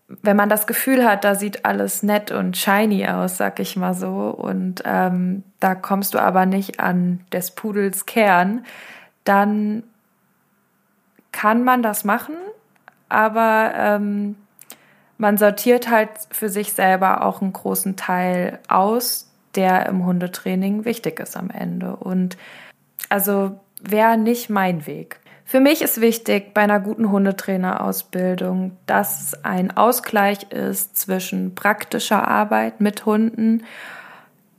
[0.07, 3.95] wenn man das Gefühl hat, da sieht alles nett und shiny aus, sag ich mal
[3.95, 8.63] so, und ähm, da kommst du aber nicht an des Pudels Kern,
[9.23, 9.83] dann
[11.31, 12.35] kann man das machen,
[13.07, 14.35] aber ähm,
[15.17, 21.19] man sortiert halt für sich selber auch einen großen Teil aus, der im Hundetraining wichtig
[21.19, 21.95] ist am Ende.
[21.95, 22.37] Und
[23.09, 25.19] also wäre nicht mein Weg.
[25.45, 32.27] Für mich ist wichtig bei einer guten Hundetrainerausbildung, dass es ein Ausgleich ist zwischen praktischer
[32.27, 33.63] Arbeit mit Hunden,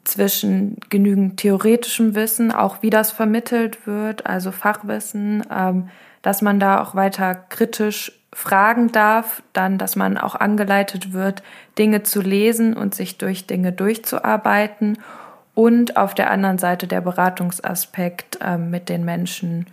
[0.03, 5.91] zwischen genügend theoretischem Wissen, auch wie das vermittelt wird, also Fachwissen, ähm,
[6.23, 11.43] dass man da auch weiter kritisch fragen darf, dann, dass man auch angeleitet wird,
[11.79, 14.99] Dinge zu lesen und sich durch Dinge durchzuarbeiten
[15.55, 19.67] und auf der anderen Seite der Beratungsaspekt äh, mit den Menschen,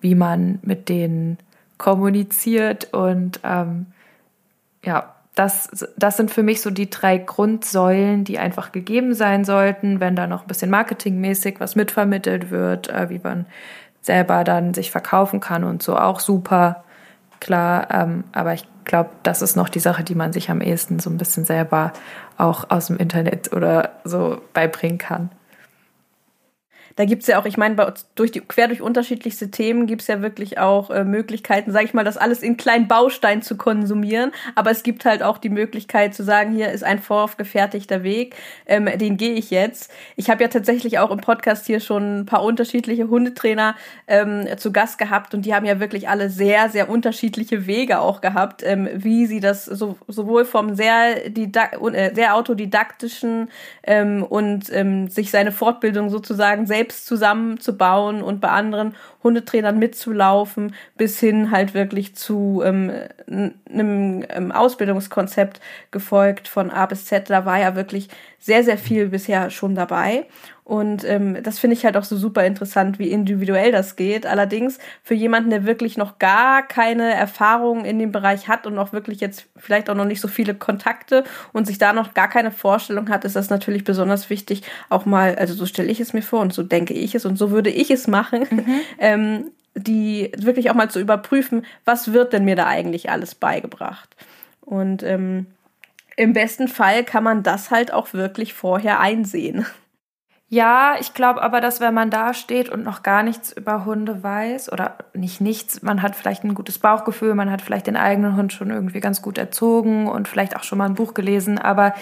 [0.00, 1.38] wie man mit denen
[1.78, 3.86] kommuniziert und ähm,
[4.84, 9.98] ja, das, das sind für mich so die drei Grundsäulen, die einfach gegeben sein sollten,
[9.98, 13.46] wenn da noch ein bisschen marketingmäßig was mitvermittelt wird, äh, wie man
[14.00, 15.96] selber dann sich verkaufen kann und so.
[15.96, 16.84] Auch super
[17.44, 17.88] klar.
[17.90, 21.10] Ähm, aber ich glaube, das ist noch die Sache, die man sich am ehesten so
[21.10, 21.92] ein bisschen selber
[22.36, 25.30] auch aus dem Internet oder so beibringen kann
[26.96, 30.58] da gibt's ja auch, ich meine, durch die, quer durch unterschiedlichste Themen gibt's ja wirklich
[30.58, 34.30] auch äh, Möglichkeiten, sage ich mal, das alles in kleinen Bausteinen zu konsumieren.
[34.54, 38.88] Aber es gibt halt auch die Möglichkeit zu sagen, hier ist ein voraufgefertigter Weg, ähm,
[38.98, 39.90] den gehe ich jetzt.
[40.16, 43.74] Ich habe ja tatsächlich auch im Podcast hier schon ein paar unterschiedliche Hundetrainer
[44.06, 48.20] ähm, zu Gast gehabt und die haben ja wirklich alle sehr, sehr unterschiedliche Wege auch
[48.20, 53.48] gehabt, ähm, wie sie das so, sowohl vom sehr, didak äh, sehr autodidaktischen
[53.82, 60.74] ähm, und ähm, sich seine Fortbildung sozusagen selbst selbst zusammenzubauen und bei anderen Hundetrainern mitzulaufen,
[60.98, 62.92] bis hin halt wirklich zu ähm,
[63.26, 67.30] einem ähm, Ausbildungskonzept gefolgt von A bis Z.
[67.30, 70.26] Da war ja wirklich sehr, sehr viel bisher schon dabei.
[70.64, 74.24] Und ähm, das finde ich halt auch so super interessant, wie individuell das geht.
[74.24, 78.94] Allerdings für jemanden, der wirklich noch gar keine Erfahrung in dem Bereich hat und auch
[78.94, 82.50] wirklich jetzt vielleicht auch noch nicht so viele Kontakte und sich da noch gar keine
[82.50, 86.22] Vorstellung hat, ist das natürlich besonders wichtig, auch mal, also so stelle ich es mir
[86.22, 88.80] vor und so denke ich es und so würde ich es machen, mhm.
[88.98, 94.16] ähm, die wirklich auch mal zu überprüfen, was wird denn mir da eigentlich alles beigebracht.
[94.62, 95.46] Und ähm,
[96.16, 99.66] im besten Fall kann man das halt auch wirklich vorher einsehen.
[100.48, 104.22] Ja, ich glaube aber, dass wenn man da steht und noch gar nichts über Hunde
[104.22, 108.36] weiß oder nicht nichts, man hat vielleicht ein gutes Bauchgefühl, man hat vielleicht den eigenen
[108.36, 111.94] Hund schon irgendwie ganz gut erzogen und vielleicht auch schon mal ein Buch gelesen, aber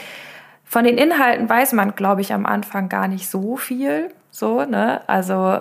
[0.65, 4.11] von den Inhalten weiß man, glaube ich, am Anfang gar nicht so viel.
[4.31, 5.07] So, ne?
[5.07, 5.61] Also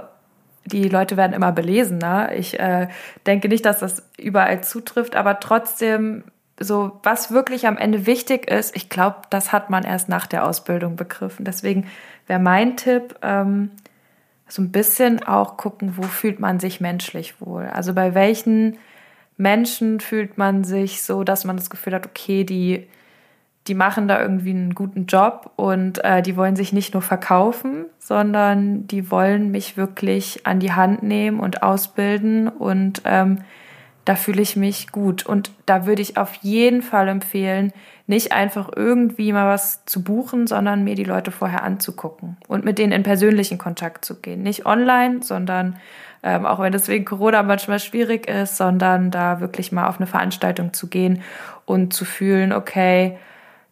[0.65, 2.31] die Leute werden immer belesener.
[2.33, 2.87] Ich äh,
[3.25, 6.23] denke nicht, dass das überall zutrifft, aber trotzdem
[6.63, 10.45] so, was wirklich am Ende wichtig ist, ich glaube, das hat man erst nach der
[10.45, 11.45] Ausbildung begriffen.
[11.45, 11.87] Deswegen
[12.27, 13.71] wäre mein Tipp, ähm,
[14.47, 17.65] so ein bisschen auch gucken, wo fühlt man sich menschlich wohl.
[17.65, 18.77] Also bei welchen
[19.37, 22.87] Menschen fühlt man sich so, dass man das Gefühl hat, okay, die,
[23.67, 27.85] die machen da irgendwie einen guten Job und äh, die wollen sich nicht nur verkaufen,
[27.97, 33.39] sondern die wollen mich wirklich an die Hand nehmen und ausbilden und ähm,
[34.05, 35.25] da fühle ich mich gut.
[35.25, 37.71] Und da würde ich auf jeden Fall empfehlen,
[38.07, 42.77] nicht einfach irgendwie mal was zu buchen, sondern mir die Leute vorher anzugucken und mit
[42.77, 44.43] denen in persönlichen Kontakt zu gehen.
[44.43, 45.77] Nicht online, sondern
[46.23, 50.07] ähm, auch wenn das wegen Corona manchmal schwierig ist, sondern da wirklich mal auf eine
[50.07, 51.21] Veranstaltung zu gehen
[51.65, 53.17] und zu fühlen, okay,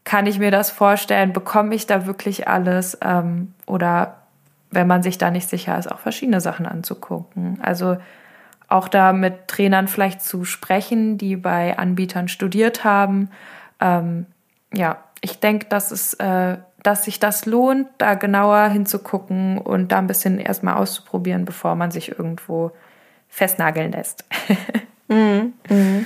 [0.03, 4.15] kann ich mir das vorstellen, bekomme ich da wirklich alles ähm, oder
[4.71, 7.59] wenn man sich da nicht sicher ist, auch verschiedene Sachen anzugucken.
[7.61, 7.97] Also
[8.69, 13.29] auch da mit Trainern vielleicht zu sprechen, die bei Anbietern studiert haben.
[13.79, 14.27] Ähm,
[14.73, 19.97] ja, ich denke, dass es, äh, dass sich das lohnt, da genauer hinzugucken und da
[19.97, 22.71] ein bisschen erstmal auszuprobieren, bevor man sich irgendwo
[23.27, 24.25] festnageln lässt.
[25.07, 25.53] mhm.
[25.69, 26.05] Mhm.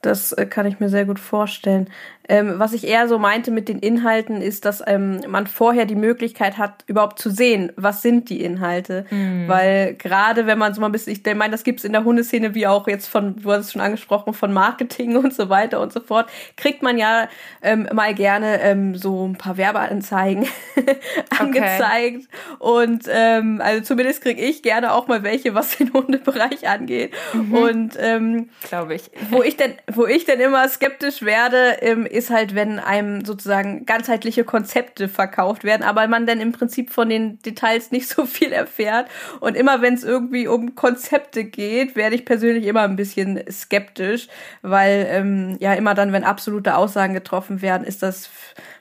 [0.00, 1.88] Das äh, kann ich mir sehr gut vorstellen.
[2.28, 5.94] Ähm, was ich eher so meinte mit den Inhalten, ist, dass ähm, man vorher die
[5.94, 9.04] Möglichkeit hat, überhaupt zu sehen, was sind die Inhalte.
[9.10, 9.46] Mhm.
[9.46, 12.54] Weil gerade wenn man so mal ein bisschen, ich meine, das gibt's in der Hundeszene
[12.54, 15.92] wie auch jetzt von, du hast es schon angesprochen, von Marketing und so weiter und
[15.92, 17.28] so fort, kriegt man ja
[17.62, 20.46] ähm, mal gerne ähm, so ein paar Werbeanzeigen
[21.38, 22.28] angezeigt.
[22.58, 22.58] Okay.
[22.58, 27.12] Und ähm, also zumindest kriege ich gerne auch mal welche, was den Hundebereich angeht.
[27.34, 27.54] Mhm.
[27.54, 29.10] Und ähm, glaube ich.
[29.30, 33.86] wo ich denn, wo ich denn immer skeptisch werde, ähm, ist halt, wenn einem sozusagen
[33.86, 38.52] ganzheitliche Konzepte verkauft werden, aber man dann im Prinzip von den Details nicht so viel
[38.52, 39.08] erfährt.
[39.40, 44.28] Und immer wenn es irgendwie um Konzepte geht, werde ich persönlich immer ein bisschen skeptisch,
[44.62, 48.30] weil ähm, ja immer dann, wenn absolute Aussagen getroffen werden, ist das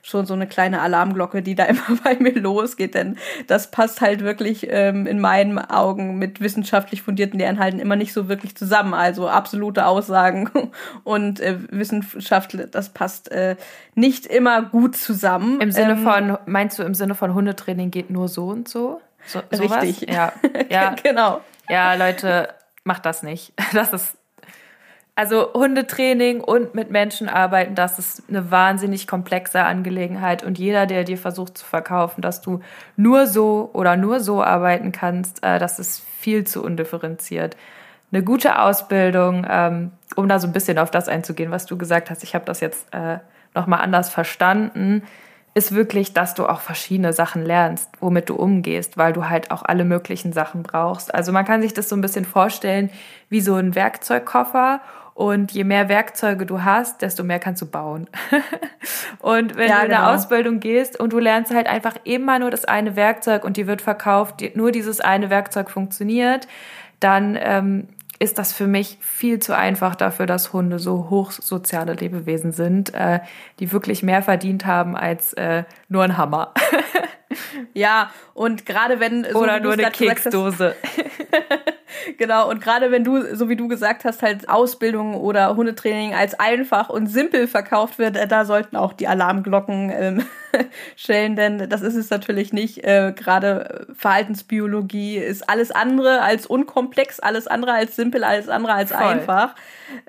[0.05, 4.21] schon so eine kleine Alarmglocke, die da immer bei mir losgeht, denn das passt halt
[4.21, 8.93] wirklich ähm, in meinen Augen mit wissenschaftlich fundierten Lehrinhalten immer nicht so wirklich zusammen.
[8.93, 10.51] Also absolute Aussagen
[11.03, 13.55] und äh, Wissenschaft, das passt äh,
[13.95, 15.61] nicht immer gut zusammen.
[15.61, 19.01] Im Sinne ähm, von, meinst du im Sinne von Hundetraining geht nur so und so?
[19.25, 20.09] so richtig.
[20.09, 20.33] Ja.
[20.69, 20.95] ja.
[21.01, 21.41] genau.
[21.69, 22.49] Ja, Leute,
[22.83, 23.53] macht das nicht.
[23.71, 24.17] Das ist
[25.15, 30.43] also Hundetraining und mit Menschen arbeiten, das ist eine wahnsinnig komplexe Angelegenheit.
[30.43, 32.61] Und jeder, der dir versucht zu verkaufen, dass du
[32.95, 37.55] nur so oder nur so arbeiten kannst, äh, das ist viel zu undifferenziert.
[38.11, 42.11] eine gute Ausbildung, ähm, um da so ein bisschen auf das einzugehen, was du gesagt
[42.11, 42.23] hast.
[42.23, 43.17] Ich habe das jetzt äh,
[43.55, 45.03] nochmal anders verstanden
[45.55, 49.63] ist wirklich, dass du auch verschiedene Sachen lernst, womit du umgehst, weil du halt auch
[49.63, 51.13] alle möglichen Sachen brauchst.
[51.13, 52.89] Also man kann sich das so ein bisschen vorstellen
[53.29, 54.81] wie so ein Werkzeugkoffer
[55.13, 58.09] und je mehr Werkzeuge du hast, desto mehr kannst du bauen.
[59.19, 60.13] und wenn ja, du in eine genau.
[60.13, 63.81] Ausbildung gehst und du lernst halt einfach immer nur das eine Werkzeug und die wird
[63.81, 66.47] verkauft, nur dieses eine Werkzeug funktioniert,
[66.99, 67.87] dann ähm,
[68.19, 73.19] ist das für mich viel zu einfach dafür, dass Hunde so hochsoziale Lebewesen sind, äh,
[73.59, 76.53] die wirklich mehr verdient haben als äh, nur ein Hammer.
[77.73, 80.75] ja, und gerade wenn so oder nur eine Keksdose.
[82.17, 86.39] genau, und gerade wenn du, so wie du gesagt hast, halt Ausbildung oder Hundetraining als
[86.39, 90.25] einfach und simpel verkauft wird, äh, da sollten auch die Alarmglocken ähm,
[90.95, 92.83] schellen, denn das ist es natürlich nicht.
[92.83, 98.91] Äh, gerade Verhaltensbiologie ist alles andere als unkomplex, alles andere als simpel, alles andere als
[98.91, 99.01] Voll.
[99.01, 99.55] einfach.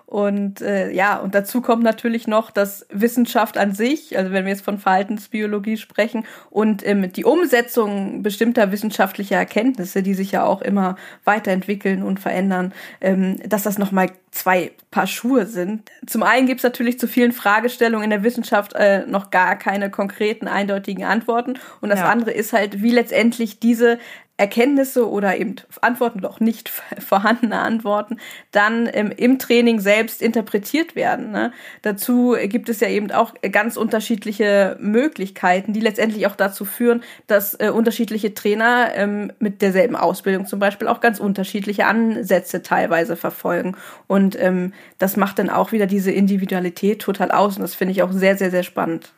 [0.06, 4.52] Und äh, ja, und dazu kommt natürlich noch, dass Wissenschaft an sich, also wenn wir
[4.52, 10.62] jetzt von Verhaltensbiologie sprechen, und ähm, die Umsetzung bestimmter wissenschaftlicher Erkenntnisse, die sich ja auch
[10.62, 15.90] immer weiterentwickeln und verändern, ähm, dass das nochmal zwei Paar Schuhe sind.
[16.06, 19.90] Zum einen gibt es natürlich zu vielen Fragestellungen in der Wissenschaft äh, noch gar keine
[19.90, 21.54] konkreten, eindeutigen Antworten.
[21.80, 22.08] Und das ja.
[22.08, 23.98] andere ist halt, wie letztendlich diese
[24.36, 26.68] Erkenntnisse oder eben Antworten doch nicht
[26.98, 28.18] vorhandene Antworten
[28.50, 31.30] dann ähm, im Training selbst interpretiert werden.
[31.30, 31.52] Ne?
[31.82, 37.54] Dazu gibt es ja eben auch ganz unterschiedliche Möglichkeiten, die letztendlich auch dazu führen, dass
[37.54, 43.76] äh, unterschiedliche Trainer ähm, mit derselben Ausbildung zum Beispiel auch ganz unterschiedliche Ansätze teilweise verfolgen.
[44.08, 47.54] Und ähm, das macht dann auch wieder diese Individualität total aus.
[47.54, 49.12] Und das finde ich auch sehr, sehr, sehr spannend.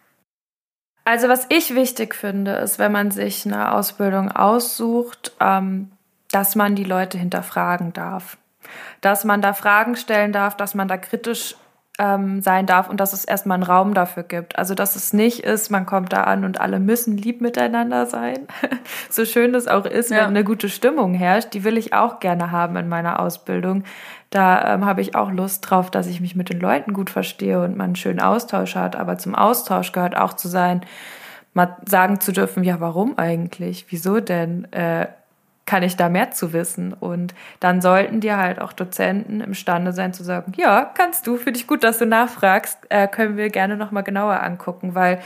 [1.06, 5.92] Also was ich wichtig finde, ist, wenn man sich eine Ausbildung aussucht, ähm,
[6.32, 8.38] dass man die Leute hinterfragen darf.
[9.02, 11.54] Dass man da Fragen stellen darf, dass man da kritisch
[11.98, 14.58] ähm, sein darf und dass es erstmal einen Raum dafür gibt.
[14.58, 18.46] Also dass es nicht ist, man kommt da an und alle müssen lieb miteinander sein.
[19.10, 20.18] so schön es auch ist, ja.
[20.18, 23.84] wenn eine gute Stimmung herrscht, die will ich auch gerne haben in meiner Ausbildung.
[24.30, 27.62] Da ähm, habe ich auch Lust drauf, dass ich mich mit den Leuten gut verstehe
[27.62, 28.96] und man einen schönen Austausch hat.
[28.96, 30.82] Aber zum Austausch gehört auch zu sein,
[31.54, 33.86] mal sagen zu dürfen, ja, warum eigentlich?
[33.88, 34.70] Wieso denn?
[34.72, 35.06] Äh,
[35.66, 36.92] kann ich da mehr zu wissen?
[36.92, 41.58] Und dann sollten dir halt auch Dozenten imstande sein zu sagen, ja, kannst du, finde
[41.58, 45.20] ich gut, dass du nachfragst, äh, können wir gerne nochmal genauer angucken, weil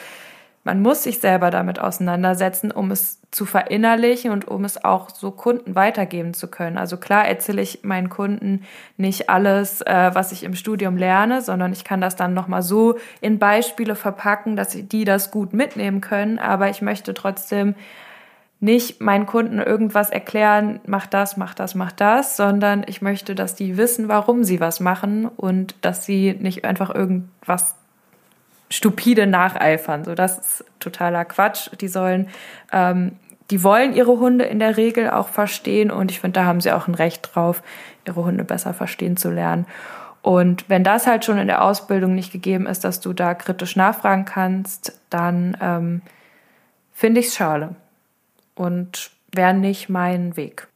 [0.62, 5.30] man muss sich selber damit auseinandersetzen, um es zu verinnerlichen und um es auch so
[5.30, 6.76] Kunden weitergeben zu können.
[6.76, 8.64] Also klar erzähle ich meinen Kunden
[8.98, 12.98] nicht alles, äh, was ich im Studium lerne, sondern ich kann das dann nochmal so
[13.22, 16.38] in Beispiele verpacken, dass die das gut mitnehmen können.
[16.38, 17.74] Aber ich möchte trotzdem
[18.60, 23.54] nicht meinen Kunden irgendwas erklären, mach das, mach das, mach das, sondern ich möchte, dass
[23.54, 27.74] die wissen, warum sie was machen und dass sie nicht einfach irgendwas
[28.68, 30.04] stupide nacheifern.
[30.04, 31.70] So, das ist totaler Quatsch.
[31.80, 32.28] Die sollen,
[32.70, 33.12] ähm,
[33.50, 36.70] die wollen ihre Hunde in der Regel auch verstehen und ich finde, da haben sie
[36.70, 37.62] auch ein Recht drauf,
[38.06, 39.66] ihre Hunde besser verstehen zu lernen.
[40.20, 43.74] Und wenn das halt schon in der Ausbildung nicht gegeben ist, dass du da kritisch
[43.74, 46.02] nachfragen kannst, dann ähm,
[46.92, 47.74] finde ich es schade
[48.60, 50.68] und wäre nicht mein Weg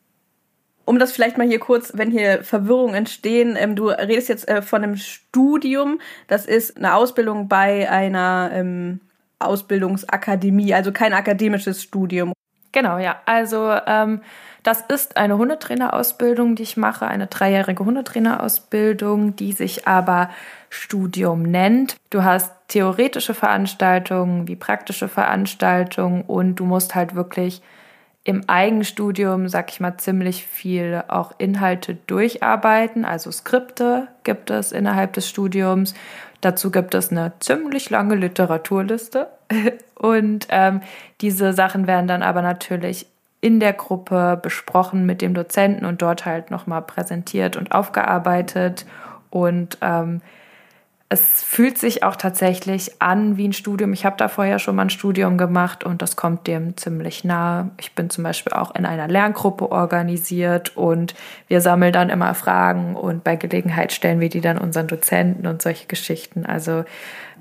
[0.85, 4.63] um das vielleicht mal hier kurz, wenn hier Verwirrungen entstehen, ähm, du redest jetzt äh,
[4.63, 9.01] von einem Studium, das ist eine Ausbildung bei einer ähm,
[9.39, 12.33] Ausbildungsakademie, also kein akademisches Studium.
[12.73, 13.21] Genau, ja.
[13.25, 14.21] Also ähm,
[14.63, 20.31] das ist eine Hundetrainerausbildung, die ich mache, eine dreijährige Hundetrainerausbildung, die sich aber
[20.71, 21.97] Studium nennt.
[22.11, 27.63] Du hast theoretische Veranstaltungen wie praktische Veranstaltungen und du musst halt wirklich
[28.25, 33.05] im Eigenstudium, sag ich mal, ziemlich viel auch Inhalte durcharbeiten.
[33.05, 35.95] Also Skripte gibt es innerhalb des Studiums.
[36.41, 39.29] Dazu gibt es eine ziemlich lange Literaturliste.
[39.95, 40.81] Und ähm,
[41.21, 43.07] diese Sachen werden dann aber natürlich
[43.43, 48.87] in der Gruppe besprochen mit dem Dozenten und dort halt nochmal präsentiert und aufgearbeitet.
[49.29, 50.23] Und ähm,
[51.15, 53.93] es fühlt sich auch tatsächlich an wie ein Studium.
[53.93, 57.71] Ich habe da vorher schon mal ein Studium gemacht und das kommt dem ziemlich nah.
[57.79, 61.15] Ich bin zum Beispiel auch in einer Lerngruppe organisiert und
[61.47, 65.63] wir sammeln dann immer Fragen und bei Gelegenheit stellen wir die dann unseren Dozenten und
[65.63, 66.47] solche Geschichten.
[66.47, 66.85] Also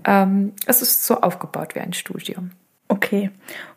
[0.06, 2.52] ähm, es ist so aufgebaut wie ein Studium.
[2.90, 3.32] Okay.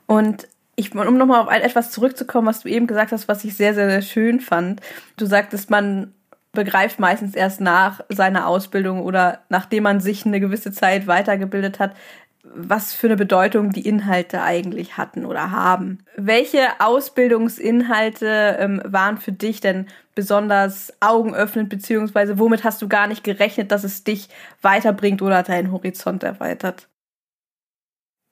[0.05, 3.73] Und ich, um nochmal auf etwas zurückzukommen, was du eben gesagt hast, was ich sehr,
[3.73, 4.83] sehr, sehr schön fand.
[5.17, 6.13] Du sagtest, man
[6.57, 11.95] begreift meistens erst nach seiner Ausbildung oder nachdem man sich eine gewisse Zeit weitergebildet hat,
[12.43, 15.99] was für eine Bedeutung die Inhalte eigentlich hatten oder haben.
[16.17, 23.25] Welche Ausbildungsinhalte ähm, waren für dich denn besonders augenöffnend, beziehungsweise womit hast du gar nicht
[23.25, 24.29] gerechnet, dass es dich
[24.63, 26.89] weiterbringt oder deinen Horizont erweitert?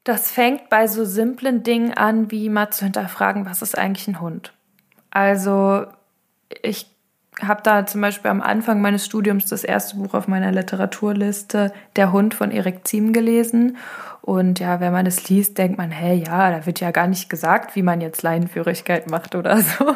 [0.05, 4.21] Das fängt bei so simplen Dingen an, wie mal zu hinterfragen, was ist eigentlich ein
[4.21, 4.53] Hund?
[5.11, 5.87] Also
[6.63, 6.94] ich
[7.43, 12.13] habe da zum Beispiel am Anfang meines Studiums das erste Buch auf meiner Literaturliste, Der
[12.13, 13.77] Hund von Erik Ziem, gelesen.
[14.23, 17.29] Und ja, wenn man es liest, denkt man, hey, ja, da wird ja gar nicht
[17.29, 19.95] gesagt, wie man jetzt Leinenführigkeit macht oder so.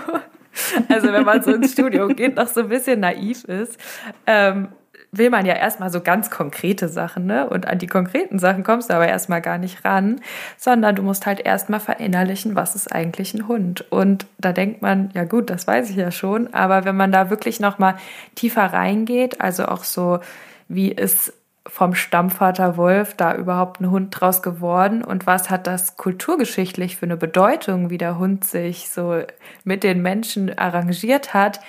[0.89, 3.79] Also wenn man so ins Studio geht, noch so ein bisschen naiv ist.
[4.27, 4.69] Ähm,
[5.11, 7.49] will man ja erstmal so ganz konkrete Sachen, ne?
[7.49, 10.21] Und an die konkreten Sachen kommst du aber erstmal gar nicht ran,
[10.57, 13.91] sondern du musst halt erstmal verinnerlichen, was ist eigentlich ein Hund.
[13.91, 17.31] Und da denkt man, ja gut, das weiß ich ja schon, aber wenn man da
[17.31, 17.97] wirklich nochmal
[18.35, 20.21] tiefer reingeht, also auch so,
[20.69, 21.33] wie ist
[21.67, 27.07] vom Stammvater Wolf da überhaupt ein Hund draus geworden und was hat das kulturgeschichtlich für
[27.07, 29.23] eine Bedeutung, wie der Hund sich so
[29.65, 31.61] mit den Menschen arrangiert hat,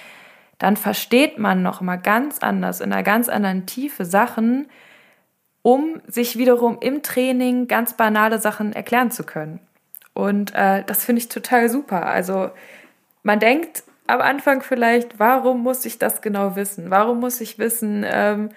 [0.60, 4.68] dann versteht man noch mal ganz anders, in einer ganz anderen Tiefe Sachen,
[5.62, 9.60] um sich wiederum im Training ganz banale Sachen erklären zu können.
[10.14, 12.06] Und äh, das finde ich total super.
[12.06, 12.52] Also
[13.24, 16.90] man denkt am Anfang vielleicht, warum muss ich das genau wissen?
[16.90, 18.50] Warum muss ich wissen, ähm,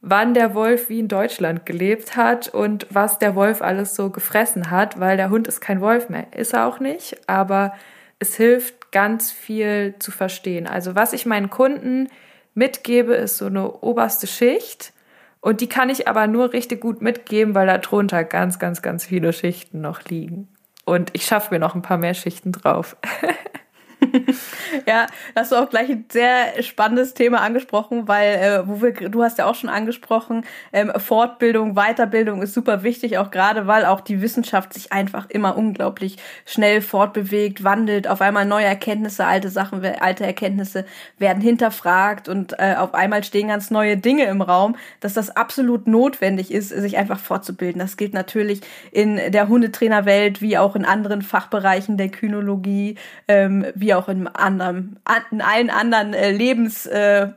[0.00, 4.70] wann der Wolf wie in Deutschland gelebt hat und was der Wolf alles so gefressen
[4.70, 6.26] hat, weil der Hund ist kein Wolf mehr.
[6.34, 7.72] Ist er auch nicht, aber
[8.18, 10.66] es hilft ganz viel zu verstehen.
[10.66, 12.08] Also was ich meinen Kunden
[12.54, 14.92] mitgebe, ist so eine oberste Schicht.
[15.40, 19.04] Und die kann ich aber nur richtig gut mitgeben, weil da drunter ganz, ganz, ganz
[19.04, 20.48] viele Schichten noch liegen.
[20.84, 22.96] Und ich schaffe mir noch ein paar mehr Schichten drauf.
[24.86, 29.22] ja, hast du auch gleich ein sehr spannendes Thema angesprochen, weil äh, wo wir, du
[29.22, 34.00] hast ja auch schon angesprochen, ähm, Fortbildung, Weiterbildung ist super wichtig, auch gerade weil auch
[34.00, 39.84] die Wissenschaft sich einfach immer unglaublich schnell fortbewegt, wandelt, auf einmal neue Erkenntnisse, alte Sachen,
[39.84, 40.84] alte Erkenntnisse
[41.18, 45.86] werden hinterfragt und äh, auf einmal stehen ganz neue Dinge im Raum, dass das absolut
[45.86, 47.80] notwendig ist, sich einfach fortzubilden.
[47.80, 48.60] Das gilt natürlich
[48.92, 52.96] in der Hundetrainerwelt wie auch in anderen Fachbereichen der Kynologie,
[53.26, 54.98] ähm, wie auch in, anderen,
[55.30, 57.34] in allen anderen äh, Lebensumfeldern,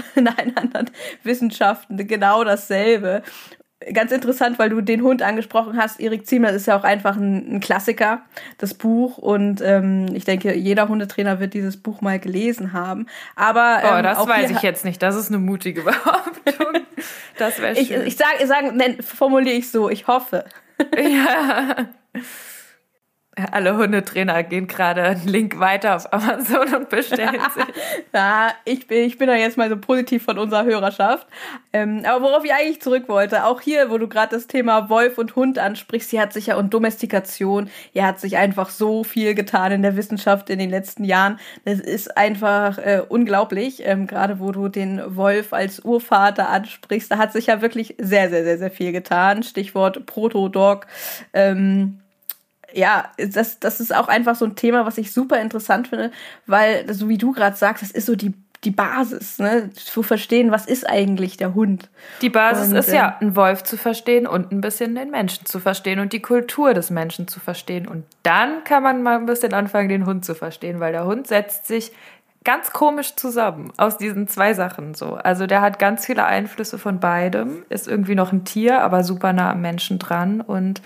[0.00, 0.90] äh, in allen anderen
[1.22, 3.22] Wissenschaften genau dasselbe.
[3.92, 7.56] Ganz interessant, weil du den Hund angesprochen hast, Erik Ziemler ist ja auch einfach ein,
[7.56, 8.22] ein Klassiker,
[8.56, 9.18] das Buch.
[9.18, 13.06] Und ähm, ich denke, jeder Hundetrainer wird dieses Buch mal gelesen haben.
[13.36, 15.02] Aber ähm, oh, das weiß ich jetzt nicht.
[15.02, 16.82] Das ist eine mutige Behauptung.
[17.38, 18.02] das wäre schön.
[18.02, 20.44] Ich, ich sage, sag, formuliere ich so, ich hoffe.
[20.96, 21.88] ja.
[23.50, 27.74] Alle Hundetrainer gehen gerade einen Link weiter auf Amazon und bestellen sich.
[28.12, 31.26] ja, ich bin, ich bin da jetzt mal so positiv von unserer Hörerschaft.
[31.72, 35.18] Ähm, aber worauf ich eigentlich zurück wollte, auch hier, wo du gerade das Thema Wolf
[35.18, 39.34] und Hund ansprichst, hier hat sich ja und Domestikation, hier hat sich einfach so viel
[39.34, 41.40] getan in der Wissenschaft in den letzten Jahren.
[41.64, 47.10] Das ist einfach äh, unglaublich, ähm, gerade wo du den Wolf als Urvater ansprichst.
[47.10, 49.42] Da hat sich ja wirklich sehr, sehr, sehr, sehr viel getan.
[49.42, 50.86] Stichwort Proto-Dog.
[51.32, 52.00] Ähm,
[52.74, 56.10] ja, das, das ist auch einfach so ein Thema, was ich super interessant finde,
[56.46, 60.50] weil, so wie du gerade sagst, das ist so die, die Basis, ne, zu verstehen,
[60.50, 61.88] was ist eigentlich der Hund.
[62.22, 65.46] Die Basis und, ist ja, äh, einen Wolf zu verstehen und ein bisschen den Menschen
[65.46, 67.86] zu verstehen und die Kultur des Menschen zu verstehen.
[67.86, 71.26] Und dann kann man mal ein bisschen anfangen, den Hund zu verstehen, weil der Hund
[71.26, 71.92] setzt sich
[72.42, 75.14] ganz komisch zusammen aus diesen zwei Sachen so.
[75.14, 79.32] Also der hat ganz viele Einflüsse von beidem, ist irgendwie noch ein Tier, aber super
[79.32, 80.82] nah am Menschen dran und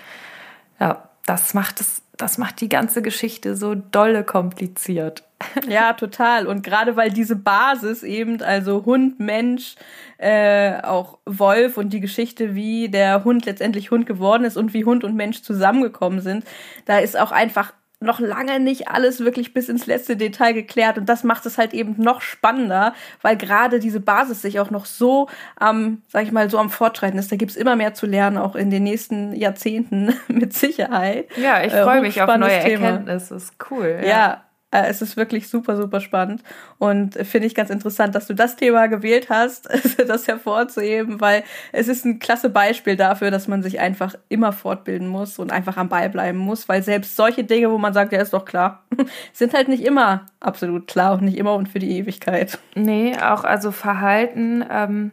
[0.79, 5.23] ja, das macht es, das macht die ganze Geschichte so dolle kompliziert.
[5.69, 6.47] Ja, total.
[6.47, 9.75] Und gerade weil diese Basis eben, also Hund, Mensch,
[10.17, 14.83] äh, auch Wolf und die Geschichte, wie der Hund letztendlich Hund geworden ist und wie
[14.83, 16.43] Hund und Mensch zusammengekommen sind,
[16.85, 17.71] da ist auch einfach
[18.01, 21.73] noch lange nicht alles wirklich bis ins letzte Detail geklärt und das macht es halt
[21.73, 25.27] eben noch spannender, weil gerade diese Basis sich auch noch so
[25.57, 27.31] am, ähm, sag ich mal, so am Fortschreiten ist.
[27.31, 31.27] Da gibt's immer mehr zu lernen, auch in den nächsten Jahrzehnten mit Sicherheit.
[31.35, 32.87] Ja, ich freue äh, mich auf neue Thema.
[32.87, 33.35] Erkenntnisse.
[33.35, 33.99] Ist cool.
[34.01, 34.07] Ja.
[34.07, 34.43] ja.
[34.71, 36.43] Äh, es ist wirklich super, super spannend
[36.77, 39.67] und finde ich ganz interessant, dass du das Thema gewählt hast,
[40.07, 45.07] das hervorzuheben, weil es ist ein klasse Beispiel dafür, dass man sich einfach immer fortbilden
[45.07, 48.21] muss und einfach am Ball bleiben muss, weil selbst solche Dinge, wo man sagt, ja,
[48.21, 48.83] ist doch klar,
[49.33, 52.59] sind halt nicht immer absolut klar und nicht immer und für die Ewigkeit.
[52.75, 55.11] Nee, auch also Verhalten ähm,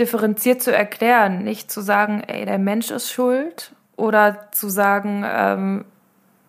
[0.00, 5.84] differenziert zu erklären, nicht zu sagen, ey, der Mensch ist schuld oder zu sagen, ähm,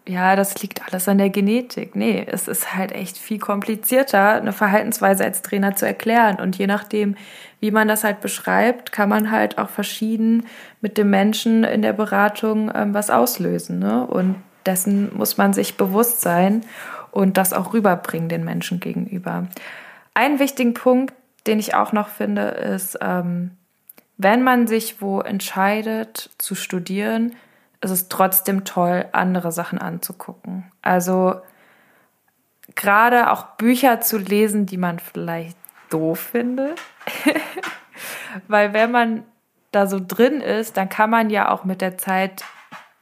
[0.10, 1.96] ja, das liegt alles an der Genetik.
[1.96, 6.38] Nee, es ist halt echt viel komplizierter, eine Verhaltensweise als Trainer zu erklären.
[6.40, 7.16] Und je nachdem,
[7.60, 10.48] wie man das halt beschreibt, kann man halt auch verschieden
[10.82, 13.78] mit dem Menschen in der Beratung ähm, was auslösen.
[13.78, 14.06] Ne?
[14.08, 14.36] Und
[14.66, 16.62] dessen muss man sich bewusst sein
[17.12, 19.48] und das auch rüberbringen den Menschen gegenüber.
[20.16, 21.14] Einen wichtigen Punkt,
[21.46, 23.52] den ich auch noch finde, ist, ähm,
[24.18, 27.36] wenn man sich wo entscheidet zu studieren,
[27.82, 30.72] ist es trotzdem toll, andere Sachen anzugucken.
[30.82, 31.42] Also
[32.76, 35.58] gerade auch Bücher zu lesen, die man vielleicht
[35.90, 36.80] doof findet.
[38.48, 39.24] Weil wenn man
[39.72, 42.44] da so drin ist, dann kann man ja auch mit der Zeit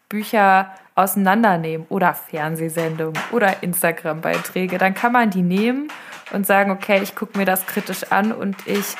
[0.09, 4.77] Bücher auseinandernehmen oder Fernsehsendungen oder Instagram-Beiträge.
[4.77, 5.89] Dann kann man die nehmen
[6.31, 8.95] und sagen, okay, ich gucke mir das kritisch an und ich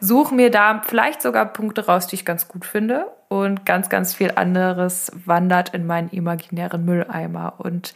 [0.00, 3.06] suche mir da vielleicht sogar Punkte raus, die ich ganz gut finde.
[3.32, 7.54] Und ganz, ganz viel anderes wandert in meinen imaginären Mülleimer.
[7.56, 7.94] Und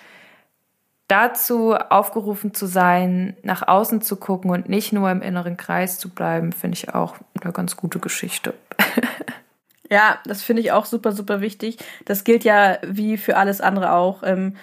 [1.08, 6.08] dazu aufgerufen zu sein, nach außen zu gucken und nicht nur im inneren Kreis zu
[6.08, 8.54] bleiben, finde ich auch eine ganz gute Geschichte.
[9.90, 11.76] ja, das finde ich auch super, super wichtig.
[12.06, 14.22] Das gilt ja wie für alles andere auch.
[14.22, 14.56] Ähm,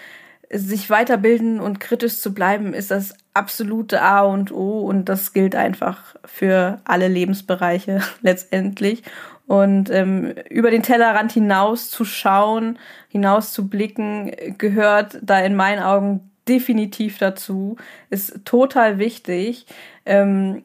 [0.53, 5.55] sich weiterbilden und kritisch zu bleiben, ist das absolute A und O und das gilt
[5.55, 9.03] einfach für alle Lebensbereiche letztendlich.
[9.45, 12.79] Und ähm, über den Tellerrand hinaus zu schauen,
[13.09, 17.75] hinaus zu blicken, gehört da in meinen Augen definitiv dazu,
[18.09, 19.65] ist total wichtig.
[20.05, 20.63] Ähm,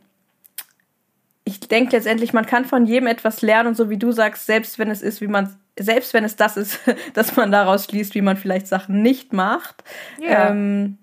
[1.48, 4.78] ich denke letztendlich, man kann von jedem etwas lernen und so wie du sagst, selbst
[4.78, 6.78] wenn es ist, wie man, selbst wenn es das ist,
[7.14, 9.82] dass man daraus schließt, wie man vielleicht Sachen nicht macht.
[10.20, 10.50] Ja.
[10.50, 10.98] Ähm,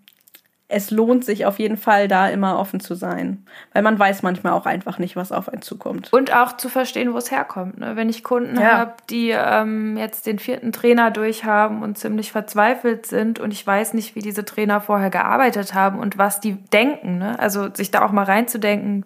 [0.68, 3.46] es lohnt sich auf jeden Fall, da immer offen zu sein.
[3.74, 6.12] Weil man weiß manchmal auch einfach nicht, was auf einen zukommt.
[6.12, 7.80] Und auch zu verstehen, wo es herkommt.
[7.80, 7.96] Ne?
[7.96, 8.80] Wenn ich Kunden ja.
[8.80, 13.94] habe, die ähm, jetzt den vierten Trainer durchhaben und ziemlich verzweifelt sind und ich weiß
[13.94, 17.20] nicht, wie diese Trainer vorher gearbeitet haben und was die denken.
[17.20, 17.40] Ne?
[17.40, 19.06] Also sich da auch mal reinzudenken,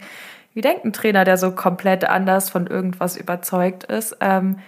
[0.54, 4.18] wie denkt ein Trainer, der so komplett anders von irgendwas überzeugt ist.
[4.20, 4.60] Ähm,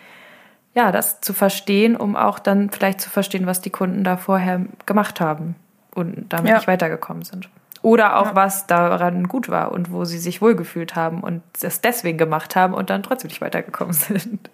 [0.73, 4.61] ja, das zu verstehen, um auch dann vielleicht zu verstehen, was die Kunden da vorher
[4.85, 5.55] gemacht haben
[5.93, 6.55] und damit ja.
[6.55, 7.49] nicht weitergekommen sind.
[7.81, 8.35] Oder auch, ja.
[8.35, 12.73] was daran gut war und wo sie sich wohlgefühlt haben und es deswegen gemacht haben
[12.73, 14.49] und dann trotzdem nicht weitergekommen sind.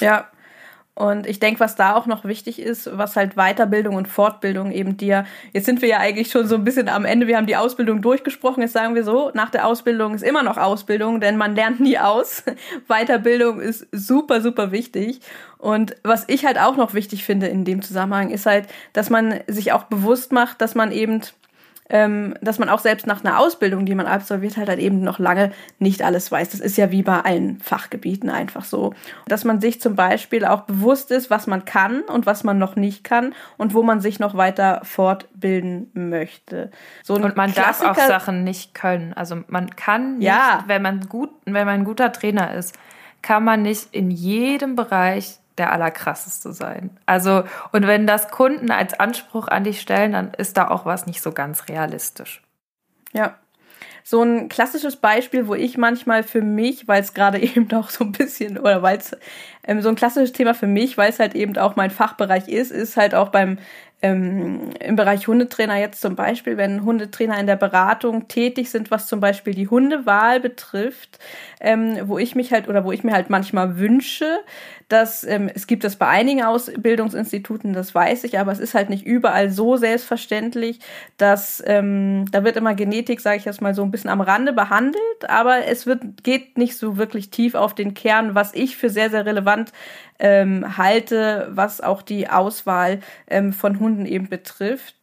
[0.00, 0.26] Ja.
[1.00, 4.98] Und ich denke, was da auch noch wichtig ist, was halt Weiterbildung und Fortbildung eben
[4.98, 5.24] dir,
[5.54, 8.02] jetzt sind wir ja eigentlich schon so ein bisschen am Ende, wir haben die Ausbildung
[8.02, 11.80] durchgesprochen, jetzt sagen wir so, nach der Ausbildung ist immer noch Ausbildung, denn man lernt
[11.80, 12.42] nie aus.
[12.88, 15.20] Weiterbildung ist super, super wichtig.
[15.56, 19.40] Und was ich halt auch noch wichtig finde in dem Zusammenhang, ist halt, dass man
[19.46, 21.22] sich auch bewusst macht, dass man eben
[21.90, 25.18] ähm, dass man auch selbst nach einer Ausbildung, die man absolviert hat, halt eben noch
[25.18, 26.50] lange nicht alles weiß.
[26.50, 28.94] Das ist ja wie bei allen Fachgebieten einfach so.
[29.26, 32.76] Dass man sich zum Beispiel auch bewusst ist, was man kann und was man noch
[32.76, 36.70] nicht kann und wo man sich noch weiter fortbilden möchte.
[37.02, 39.12] So und man Klassiker darf auch Sachen nicht können.
[39.12, 40.64] Also man kann nicht, ja.
[40.66, 42.76] wenn man gut, wenn man ein guter Trainer ist,
[43.22, 46.98] kann man nicht in jedem Bereich der allerkrasseste sein.
[47.06, 51.06] Also, und wenn das Kunden als Anspruch an dich stellen, dann ist da auch was
[51.06, 52.42] nicht so ganz realistisch.
[53.12, 53.36] Ja.
[54.02, 58.04] So ein klassisches Beispiel, wo ich manchmal für mich, weil es gerade eben doch so
[58.04, 59.16] ein bisschen, oder weil es
[59.64, 62.72] ähm, so ein klassisches Thema für mich, weil es halt eben auch mein Fachbereich ist,
[62.72, 63.58] ist halt auch beim
[64.02, 69.06] ähm, im Bereich Hundetrainer jetzt zum Beispiel, wenn Hundetrainer in der Beratung tätig sind, was
[69.06, 71.18] zum Beispiel die Hundewahl betrifft,
[71.60, 74.38] ähm, wo ich mich halt oder wo ich mir halt manchmal wünsche,
[74.92, 78.90] dass ähm, es gibt das bei einigen Ausbildungsinstituten, das weiß ich, aber es ist halt
[78.90, 80.80] nicht überall so selbstverständlich,
[81.16, 84.52] dass ähm, da wird immer Genetik, sage ich jetzt mal so ein bisschen am Rande
[84.52, 88.90] behandelt, aber es wird geht nicht so wirklich tief auf den Kern, was ich für
[88.90, 89.72] sehr sehr relevant
[90.18, 94.99] ähm, halte, was auch die Auswahl ähm, von Hunden eben betrifft.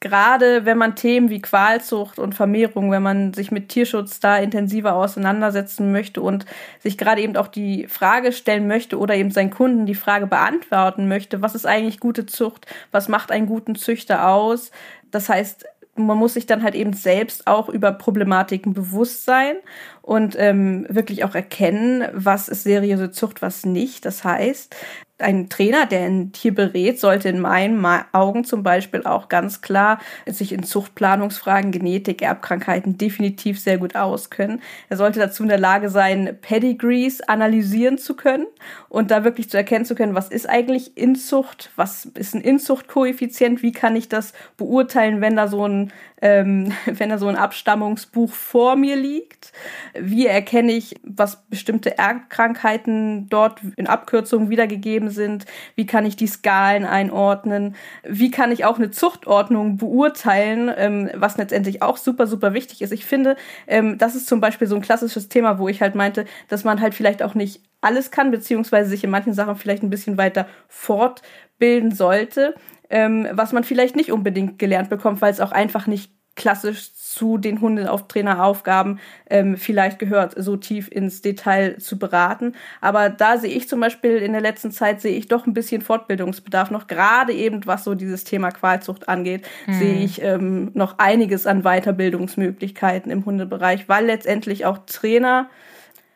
[0.00, 4.94] Gerade wenn man Themen wie Qualzucht und Vermehrung, wenn man sich mit Tierschutz da intensiver
[4.94, 6.44] auseinandersetzen möchte und
[6.80, 11.08] sich gerade eben auch die Frage stellen möchte oder eben seinen Kunden die Frage beantworten
[11.08, 14.70] möchte, was ist eigentlich gute Zucht, was macht einen guten Züchter aus?
[15.10, 15.64] Das heißt,
[15.96, 19.56] man muss sich dann halt eben selbst auch über Problematiken bewusst sein
[20.04, 24.04] und ähm, wirklich auch erkennen, was ist seriöse Zucht, was nicht.
[24.04, 24.76] Das heißt,
[25.18, 30.00] ein Trainer, der ein Tier berät, sollte in meinen Augen zum Beispiel auch ganz klar
[30.26, 34.60] sich in Zuchtplanungsfragen, Genetik, Erbkrankheiten definitiv sehr gut auskennen.
[34.88, 38.46] Er sollte dazu in der Lage sein, Pedigrees analysieren zu können
[38.88, 43.62] und da wirklich zu erkennen zu können, was ist eigentlich Inzucht, was ist ein Inzuchtkoeffizient,
[43.62, 45.92] wie kann ich das beurteilen, wenn da so ein,
[46.22, 49.52] ähm, wenn da so ein Abstammungsbuch vor mir liegt.
[49.98, 55.46] Wie erkenne ich, was bestimmte Erbkrankheiten dort in Abkürzungen wiedergegeben sind?
[55.76, 57.76] Wie kann ich die Skalen einordnen?
[58.02, 62.92] Wie kann ich auch eine Zuchtordnung beurteilen, ähm, was letztendlich auch super, super wichtig ist?
[62.92, 63.36] Ich finde,
[63.66, 66.80] ähm, das ist zum Beispiel so ein klassisches Thema, wo ich halt meinte, dass man
[66.80, 70.48] halt vielleicht auch nicht alles kann, beziehungsweise sich in manchen Sachen vielleicht ein bisschen weiter
[70.68, 72.54] fortbilden sollte,
[72.90, 77.38] ähm, was man vielleicht nicht unbedingt gelernt bekommt, weil es auch einfach nicht klassisch zu
[77.38, 78.98] den Hundetraineraufgaben
[79.30, 82.54] ähm, vielleicht gehört, so tief ins Detail zu beraten.
[82.80, 85.82] Aber da sehe ich zum Beispiel in der letzten Zeit sehe ich doch ein bisschen
[85.82, 89.74] Fortbildungsbedarf noch, gerade eben was so dieses Thema Qualzucht angeht, hm.
[89.74, 95.48] sehe ich ähm, noch einiges an Weiterbildungsmöglichkeiten im Hundebereich, weil letztendlich auch Trainer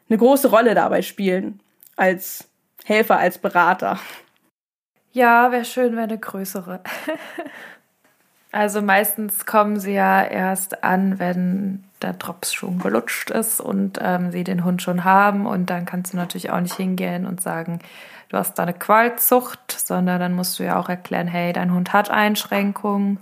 [0.09, 1.61] eine große Rolle dabei spielen
[1.97, 2.49] als
[2.85, 3.99] Helfer, als Berater.
[5.13, 6.83] Ja, wäre schön, wäre eine größere.
[8.51, 14.31] also meistens kommen sie ja erst an, wenn der Drops schon gelutscht ist und ähm,
[14.31, 15.47] sie den Hund schon haben.
[15.47, 17.81] Und dann kannst du natürlich auch nicht hingehen und sagen,
[18.29, 21.93] du hast da eine Qualzucht, sondern dann musst du ja auch erklären, hey, dein Hund
[21.93, 23.19] hat Einschränkungen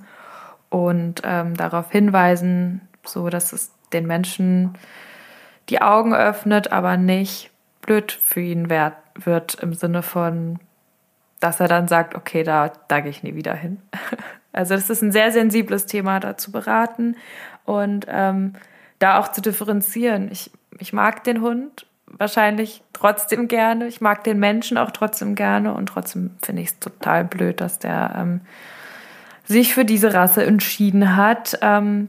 [0.69, 4.75] und ähm, darauf hinweisen, so dass es den Menschen
[5.69, 7.51] die Augen öffnet, aber nicht
[7.83, 10.59] blöd für ihn wird, wird im Sinne von,
[11.41, 13.81] dass er dann sagt, okay, da, da gehe ich nie wieder hin.
[14.57, 17.17] Also das ist ein sehr sensibles Thema, da zu beraten
[17.65, 18.55] und ähm,
[18.99, 20.31] da auch zu differenzieren.
[20.31, 23.87] Ich, ich mag den Hund wahrscheinlich trotzdem gerne.
[23.87, 27.79] Ich mag den Menschen auch trotzdem gerne und trotzdem finde ich es total blöd, dass
[27.79, 28.41] der ähm,
[29.45, 31.59] sich für diese Rasse entschieden hat.
[31.63, 32.09] Ähm,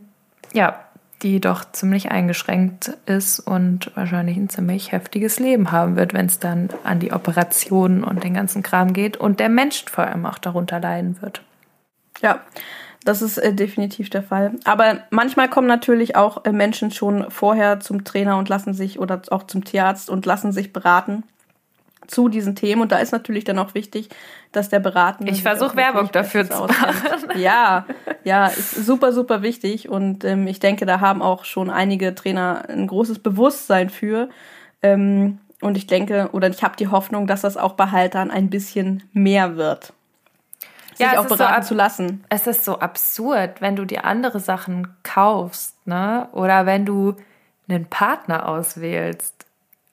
[0.54, 0.80] ja,
[1.24, 6.40] die doch ziemlich eingeschränkt ist und wahrscheinlich ein ziemlich heftiges Leben haben wird, wenn es
[6.40, 10.38] dann an die Operationen und den ganzen Kram geht und der Mensch vor allem auch
[10.38, 11.42] darunter leiden wird.
[12.22, 12.42] Ja,
[13.04, 14.52] das ist äh, definitiv der Fall.
[14.66, 19.22] Aber manchmal kommen natürlich auch äh, Menschen schon vorher zum Trainer und lassen sich oder
[19.30, 21.24] auch zum Tierarzt und lassen sich beraten
[22.08, 22.82] zu diesen Themen.
[22.82, 24.10] Und da ist natürlich dann auch wichtig,
[24.52, 25.32] dass der Beratende.
[25.32, 26.96] Ich versuche Werbung dafür zu machen.
[27.38, 27.86] Ja,
[28.24, 29.90] ja, ist super, super wichtig.
[29.90, 34.30] Und ähm, ich denke, da haben auch schon einige Trainer ein großes Bewusstsein für.
[34.82, 38.50] Ähm, und ich denke, oder ich habe die Hoffnung, dass das auch bei Haltern ein
[38.50, 39.94] bisschen mehr wird.
[40.98, 42.26] Sich ja, auch beraten so zu lassen.
[42.30, 46.28] Es ist so absurd, wenn du dir andere Sachen kaufst, ne?
[46.32, 47.16] Oder wenn du
[47.70, 49.46] einen Partner auswählst.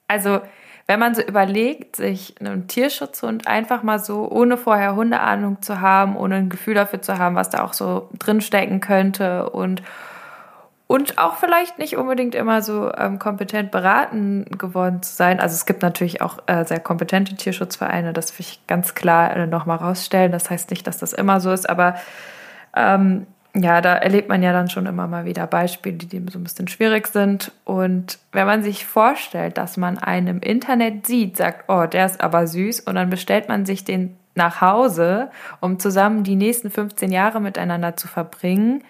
[0.08, 0.40] Also,
[0.86, 6.16] wenn man so überlegt, sich einen Tierschutzhund einfach mal so, ohne vorher Hundeahnung zu haben,
[6.16, 9.82] ohne ein Gefühl dafür zu haben, was da auch so drinstecken könnte und
[10.86, 15.40] und auch vielleicht nicht unbedingt immer so ähm, kompetent beraten geworden zu sein.
[15.40, 19.46] Also es gibt natürlich auch äh, sehr kompetente Tierschutzvereine, das will ich ganz klar äh,
[19.46, 20.32] nochmal rausstellen.
[20.32, 21.96] Das heißt nicht, dass das immer so ist, aber
[22.76, 23.26] ähm,
[23.56, 26.66] ja, da erlebt man ja dann schon immer mal wieder Beispiele, die so ein bisschen
[26.66, 27.52] schwierig sind.
[27.64, 32.20] Und wenn man sich vorstellt, dass man einen im Internet sieht, sagt, oh, der ist
[32.20, 35.30] aber süß, und dann bestellt man sich den nach Hause,
[35.60, 38.82] um zusammen die nächsten 15 Jahre miteinander zu verbringen,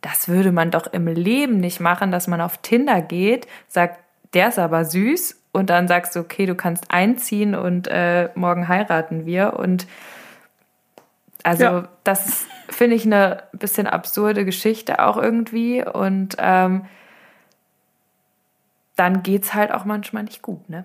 [0.00, 4.00] das würde man doch im Leben nicht machen, dass man auf Tinder geht, sagt,
[4.34, 8.68] der ist aber süß, und dann sagst du, okay, du kannst einziehen und äh, morgen
[8.68, 9.54] heiraten wir.
[9.54, 9.86] Und
[11.44, 11.88] also ja.
[12.04, 15.82] das finde ich eine bisschen absurde Geschichte auch irgendwie.
[15.82, 16.84] Und ähm,
[18.96, 20.84] dann geht es halt auch manchmal nicht gut, ne?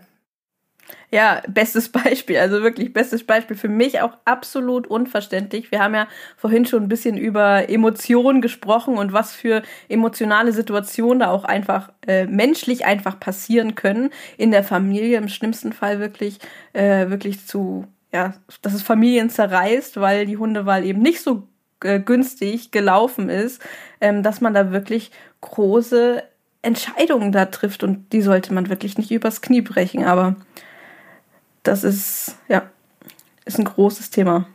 [1.12, 5.72] Ja, bestes Beispiel, also wirklich bestes Beispiel für mich auch absolut unverständlich.
[5.72, 6.08] Wir haben ja
[6.38, 11.92] vorhin schon ein bisschen über Emotionen gesprochen und was für emotionale Situationen da auch einfach
[12.08, 15.18] äh, menschlich einfach passieren können in der Familie.
[15.18, 16.40] Im schlimmsten Fall wirklich,
[16.74, 21.48] äh, wirklich zu, ja, dass es Familien zerreißt, weil die Hundewahl eben nicht so
[21.84, 23.62] äh, günstig gelaufen ist,
[24.00, 25.12] ähm, dass man da wirklich
[25.42, 26.24] große
[26.62, 30.06] Entscheidungen da trifft und die sollte man wirklich nicht übers Knie brechen.
[30.06, 30.36] Aber
[31.64, 32.70] das ist, ja,
[33.46, 34.48] ist ein großes Thema.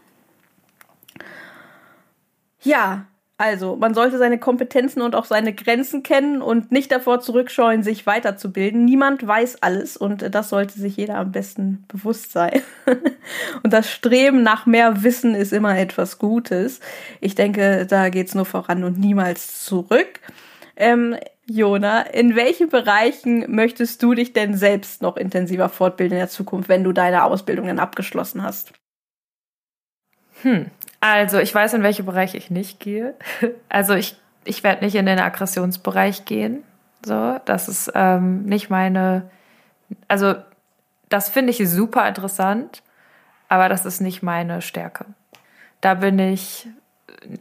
[2.63, 3.07] Ja,
[3.39, 8.07] also, man sollte seine Kompetenzen und auch seine Grenzen kennen und nicht davor zurückscheuen, sich
[8.07, 8.87] weiterzubilden.
[8.87, 12.63] Niemand weiß alles und das sollte sich jeder am besten bewusst sein.
[13.63, 16.81] und das Streben nach mehr Wissen ist immer etwas Gutes.
[17.21, 20.21] Ich denke, da geht's nur voran und niemals zurück.
[20.75, 21.17] Ähm,
[21.49, 26.69] Jona, in welchen Bereichen möchtest du dich denn selbst noch intensiver fortbilden in der Zukunft,
[26.69, 28.73] wenn du deine Ausbildung dann abgeschlossen hast?
[30.43, 30.67] Hm,
[31.01, 33.15] also, ich weiß, in welche Bereiche ich nicht gehe.
[33.69, 36.65] Also, ich, ich werde nicht in den Aggressionsbereich gehen.
[37.05, 39.31] So, das ist ähm, nicht meine.
[40.09, 40.35] Also,
[41.09, 42.83] das finde ich super interessant,
[43.49, 45.05] aber das ist nicht meine Stärke.
[45.81, 46.67] Da bin ich,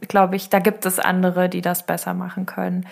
[0.06, 2.86] glaube ich, da gibt es andere, die das besser machen können.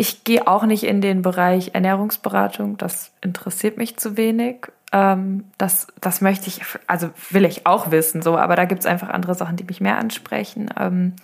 [0.00, 2.78] Ich gehe auch nicht in den Bereich Ernährungsberatung.
[2.78, 4.68] Das interessiert mich zu wenig.
[4.92, 8.86] Ähm, das, das möchte ich, also will ich auch wissen, so, aber da gibt es
[8.86, 10.70] einfach andere Sachen, die mich mehr ansprechen.
[10.78, 11.14] Ähm,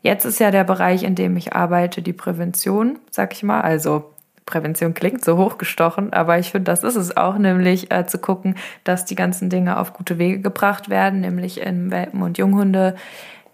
[0.00, 3.60] jetzt ist ja der Bereich, in dem ich arbeite, die Prävention, sag ich mal.
[3.60, 4.10] Also
[4.46, 8.56] Prävention klingt so hochgestochen, aber ich finde, das ist es auch, nämlich äh, zu gucken,
[8.84, 12.96] dass die ganzen Dinge auf gute Wege gebracht werden, nämlich in Welpen- und Junghunde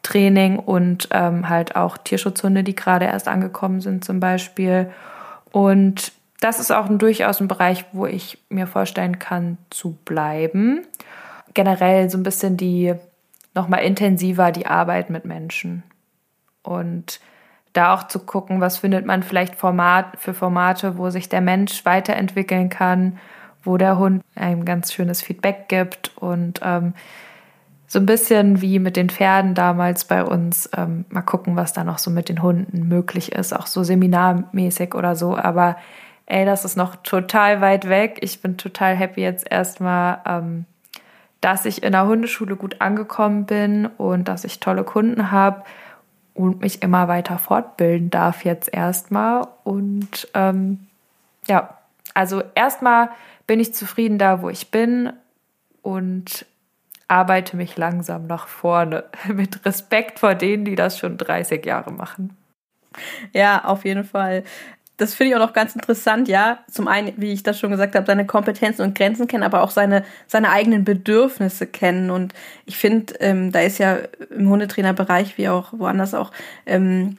[0.02, 4.90] Training und ähm, halt auch Tierschutzhunde, die gerade erst angekommen sind zum Beispiel.
[5.52, 10.86] Und das ist auch ein, durchaus ein Bereich, wo ich mir vorstellen kann zu bleiben.
[11.54, 12.94] Generell so ein bisschen die
[13.54, 15.82] nochmal intensiver die Arbeit mit Menschen.
[16.62, 17.20] Und
[17.72, 21.84] da auch zu gucken, was findet man vielleicht Format für Formate, wo sich der Mensch
[21.84, 23.18] weiterentwickeln kann,
[23.62, 26.94] wo der Hund ein ganz schönes Feedback gibt und ähm,
[27.92, 30.70] so ein bisschen wie mit den Pferden damals bei uns.
[30.76, 34.94] Ähm, mal gucken, was da noch so mit den Hunden möglich ist, auch so seminarmäßig
[34.94, 35.36] oder so.
[35.36, 35.76] Aber
[36.26, 38.18] ey, das ist noch total weit weg.
[38.20, 40.66] Ich bin total happy jetzt erstmal, ähm,
[41.40, 45.64] dass ich in der Hundeschule gut angekommen bin und dass ich tolle Kunden habe
[46.32, 49.48] und mich immer weiter fortbilden darf jetzt erstmal.
[49.64, 50.86] Und ähm,
[51.48, 51.76] ja,
[52.14, 53.08] also erstmal
[53.48, 55.12] bin ich zufrieden da, wo ich bin
[55.82, 56.46] und
[57.10, 62.36] arbeite mich langsam nach vorne mit Respekt vor denen, die das schon 30 Jahre machen.
[63.32, 64.44] Ja, auf jeden Fall.
[64.96, 66.58] Das finde ich auch noch ganz interessant, ja.
[66.70, 69.70] Zum einen, wie ich das schon gesagt habe, seine Kompetenzen und Grenzen kennen, aber auch
[69.70, 72.10] seine, seine eigenen Bedürfnisse kennen.
[72.10, 72.34] Und
[72.66, 73.98] ich finde, ähm, da ist ja
[74.36, 76.32] im Hundetrainerbereich wie auch woanders auch
[76.66, 77.16] ähm,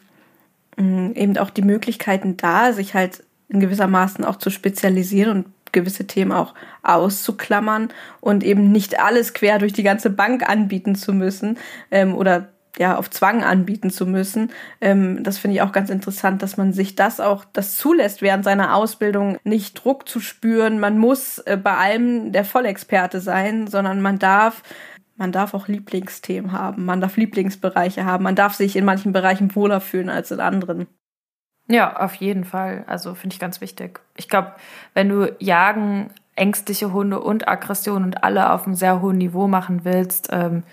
[0.77, 6.31] eben auch die Möglichkeiten da, sich halt in gewissermaßen auch zu spezialisieren und gewisse Themen
[6.31, 6.53] auch
[6.83, 11.57] auszuklammern und eben nicht alles quer durch die ganze Bank anbieten zu müssen
[11.91, 14.51] ähm, oder ja auf Zwang anbieten zu müssen.
[14.79, 18.43] Ähm, das finde ich auch ganz interessant, dass man sich das auch das zulässt während
[18.43, 20.79] seiner Ausbildung nicht Druck zu spüren.
[20.79, 24.63] Man muss äh, bei allem der Vollexperte sein, sondern man darf
[25.17, 29.55] man darf auch Lieblingsthemen haben, man darf Lieblingsbereiche haben, man darf sich in manchen Bereichen
[29.55, 30.87] wohler fühlen als in anderen.
[31.71, 32.83] Ja, auf jeden Fall.
[32.87, 34.01] Also finde ich ganz wichtig.
[34.17, 34.51] Ich glaube,
[34.93, 39.85] wenn du Jagen, ängstliche Hunde und Aggression und alle auf einem sehr hohen Niveau machen
[39.85, 40.63] willst, ähm,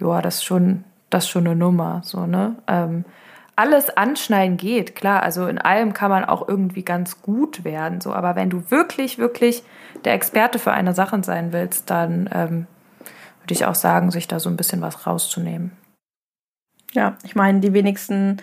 [0.00, 2.00] ja, das ist schon, das ist schon eine Nummer.
[2.04, 2.56] So, ne?
[2.66, 3.04] Ähm,
[3.54, 8.12] alles anschneiden geht, klar, also in allem kann man auch irgendwie ganz gut werden, so,
[8.12, 9.64] aber wenn du wirklich, wirklich
[10.04, 12.66] der Experte für eine Sache sein willst, dann ähm,
[13.42, 15.72] würde ich auch sagen, sich da so ein bisschen was rauszunehmen.
[16.92, 18.40] Ja, ich meine, die wenigsten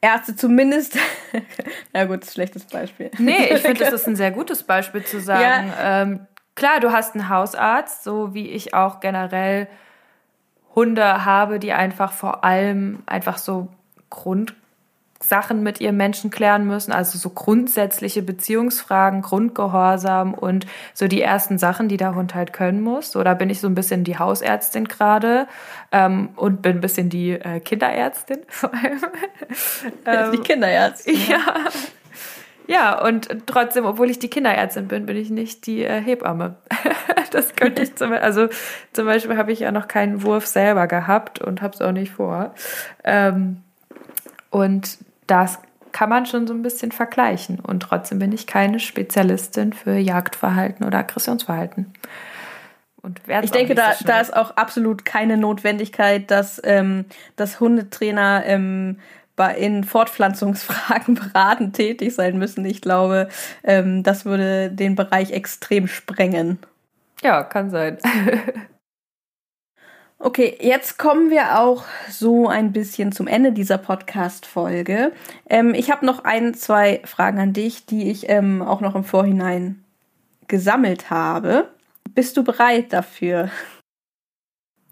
[0.00, 0.96] Ärzte zumindest.
[1.92, 3.10] Na gut, schlechtes Beispiel.
[3.18, 5.68] Nee, ich finde, das ist ein sehr gutes Beispiel zu sagen.
[5.68, 6.02] Ja.
[6.02, 9.68] Ähm, klar, du hast einen Hausarzt, so wie ich auch generell
[10.74, 13.68] Hunde habe, die einfach vor allem einfach so
[14.08, 14.54] Grund
[15.22, 21.58] Sachen mit ihrem Menschen klären müssen, also so grundsätzliche Beziehungsfragen, Grundgehorsam und so die ersten
[21.58, 23.12] Sachen, die der Hund halt können muss.
[23.12, 25.46] So, da bin ich so ein bisschen die Hausärztin gerade
[25.92, 29.00] ähm, und bin ein bisschen die äh, Kinderärztin vor allem.
[30.06, 31.16] ähm, die Kinderärztin.
[31.28, 31.54] Ja.
[32.66, 36.54] Ja, und trotzdem, obwohl ich die Kinderärztin bin, bin ich nicht die äh, Hebamme.
[37.32, 38.48] das könnte ich zum Beispiel, also
[38.92, 42.12] zum Beispiel habe ich ja noch keinen Wurf selber gehabt und habe es auch nicht
[42.12, 42.54] vor.
[43.02, 43.62] Ähm,
[44.50, 44.98] und
[45.30, 45.58] das
[45.92, 47.60] kann man schon so ein bisschen vergleichen.
[47.60, 51.92] Und trotzdem bin ich keine Spezialistin für Jagdverhalten oder Aggressionsverhalten.
[53.02, 57.06] Und ich denke, da, so da ist auch absolut keine Notwendigkeit, dass, ähm,
[57.36, 58.98] dass Hundetrainer ähm,
[59.36, 62.64] bei, in Fortpflanzungsfragen beratend tätig sein müssen.
[62.66, 63.28] Ich glaube,
[63.64, 66.58] ähm, das würde den Bereich extrem sprengen.
[67.22, 67.98] Ja, kann sein.
[70.22, 75.12] Okay, jetzt kommen wir auch so ein bisschen zum Ende dieser Podcast-Folge.
[75.48, 79.02] Ähm, ich habe noch ein, zwei Fragen an dich, die ich ähm, auch noch im
[79.02, 79.82] Vorhinein
[80.46, 81.70] gesammelt habe.
[82.10, 83.50] Bist du bereit dafür?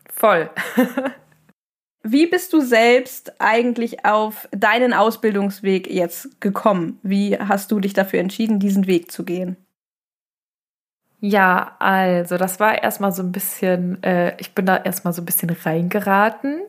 [0.09, 0.49] Voll.
[2.03, 7.01] Wie bist du selbst eigentlich auf deinen Ausbildungsweg jetzt gekommen?
[7.03, 9.59] Wie hast du dich dafür entschieden, diesen Weg zu gehen?
[11.21, 15.27] Ja, also das war erstmal so ein bisschen, äh, ich bin da erstmal so ein
[15.27, 16.61] bisschen reingeraten.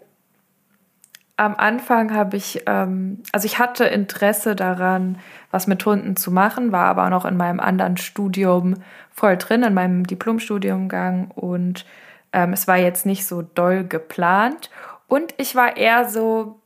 [1.38, 5.20] Am Anfang habe ich, ähm, also ich hatte Interesse daran,
[5.52, 8.76] was mit Hunden zu machen, war aber noch in meinem anderen Studium
[9.12, 11.86] voll drin, in meinem Diplomstudiumgang und
[12.34, 14.70] ähm, es war jetzt nicht so doll geplant.
[15.08, 16.59] Und ich war eher so,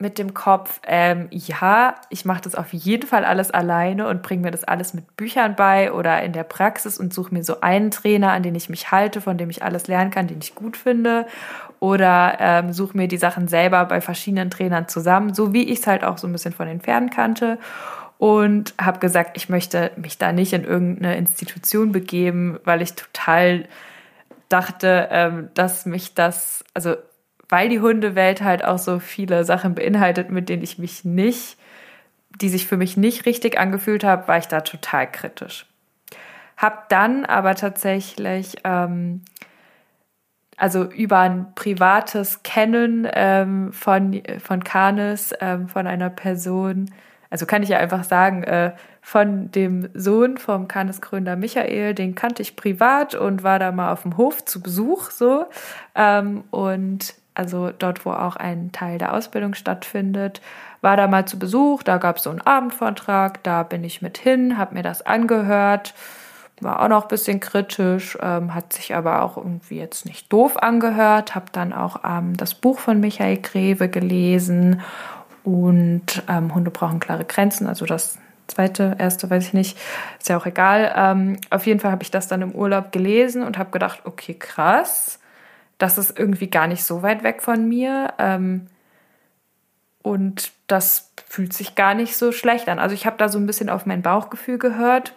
[0.00, 4.42] mit dem Kopf, ähm, ja, ich mache das auf jeden Fall alles alleine und bringe
[4.42, 7.90] mir das alles mit Büchern bei oder in der Praxis und suche mir so einen
[7.90, 10.76] Trainer, an den ich mich halte, von dem ich alles lernen kann, den ich gut
[10.76, 11.26] finde.
[11.80, 15.86] Oder ähm, suche mir die Sachen selber bei verschiedenen Trainern zusammen, so wie ich es
[15.86, 17.58] halt auch so ein bisschen von den Pferden kannte.
[18.18, 23.64] und habe gesagt, ich möchte mich da nicht in irgendeine Institution begeben, weil ich total
[24.50, 26.96] dachte, ähm, dass mich das, also
[27.50, 31.58] weil die Hundewelt halt auch so viele Sachen beinhaltet, mit denen ich mich nicht,
[32.40, 35.66] die sich für mich nicht richtig angefühlt haben, war ich da total kritisch.
[36.56, 39.22] Hab dann aber tatsächlich ähm,
[40.56, 46.90] also über ein privates Kennen ähm, von, von Kanes, ähm, von einer Person,
[47.30, 52.14] also kann ich ja einfach sagen, äh, von dem Sohn vom Kanes Gründer Michael, den
[52.14, 55.46] kannte ich privat und war da mal auf dem Hof zu Besuch so.
[55.94, 60.40] Ähm, und also dort, wo auch ein Teil der Ausbildung stattfindet,
[60.82, 64.18] war da mal zu Besuch, da gab es so einen Abendvortrag, da bin ich mit
[64.18, 65.94] hin, habe mir das angehört
[66.60, 70.62] war auch noch ein bisschen kritisch, ähm, hat sich aber auch irgendwie jetzt nicht doof
[70.62, 74.82] angehört, habe dann auch ähm, das Buch von Michael Greve gelesen
[75.42, 79.78] und ähm, Hunde brauchen klare Grenzen, also das zweite, erste, weiß ich nicht,
[80.18, 80.92] ist ja auch egal.
[80.96, 84.34] Ähm, auf jeden Fall habe ich das dann im Urlaub gelesen und habe gedacht, okay,
[84.34, 85.19] krass,
[85.80, 88.68] das ist irgendwie gar nicht so weit weg von mir ähm,
[90.02, 92.78] und das fühlt sich gar nicht so schlecht an.
[92.78, 95.12] Also ich habe da so ein bisschen auf mein Bauchgefühl gehört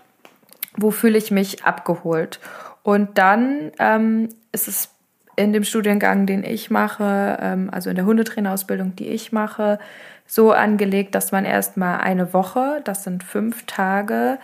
[0.78, 2.40] wo fühle ich mich abgeholt.
[2.82, 4.90] Und dann ähm, ist es
[5.36, 9.80] in dem Studiengang, den ich mache, ähm, also in der Hundetrainerausbildung, die ich mache,
[10.26, 14.38] so angelegt, dass man erstmal eine Woche, das sind fünf Tage,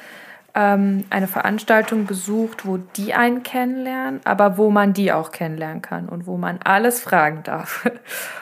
[0.60, 6.10] ähm, eine Veranstaltung besucht, wo die einen kennenlernen, aber wo man die auch kennenlernen kann
[6.10, 7.89] und wo man alles fragen darf.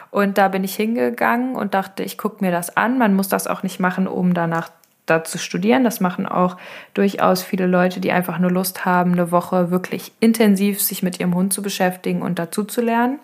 [0.09, 2.97] Und da bin ich hingegangen und dachte, ich gucke mir das an.
[2.97, 4.69] Man muss das auch nicht machen, um danach
[5.05, 5.83] da zu studieren.
[5.83, 6.57] Das machen auch
[6.93, 11.35] durchaus viele Leute, die einfach nur Lust haben, eine Woche wirklich intensiv sich mit ihrem
[11.35, 13.19] Hund zu beschäftigen und dazu zu lernen.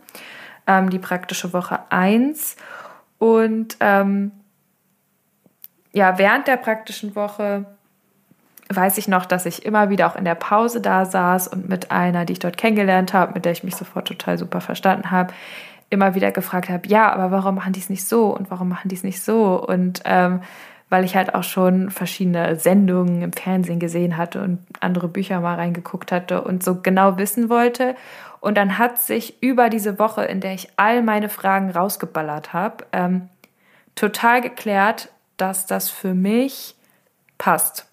[0.67, 2.57] Ähm, die praktische Woche 1.
[3.17, 4.31] Und ähm,
[5.93, 7.65] ja, während der praktischen Woche
[8.75, 11.91] weiß ich noch, dass ich immer wieder auch in der Pause da saß und mit
[11.91, 15.33] einer, die ich dort kennengelernt habe, mit der ich mich sofort total super verstanden habe,
[15.89, 18.89] immer wieder gefragt habe, ja, aber warum machen die es nicht so und warum machen
[18.89, 19.63] die es nicht so?
[19.63, 20.41] Und ähm,
[20.89, 25.55] weil ich halt auch schon verschiedene Sendungen im Fernsehen gesehen hatte und andere Bücher mal
[25.55, 27.95] reingeguckt hatte und so genau wissen wollte.
[28.41, 32.85] Und dann hat sich über diese Woche, in der ich all meine Fragen rausgeballert habe,
[32.91, 33.29] ähm,
[33.95, 36.75] total geklärt, dass das für mich
[37.37, 37.87] passt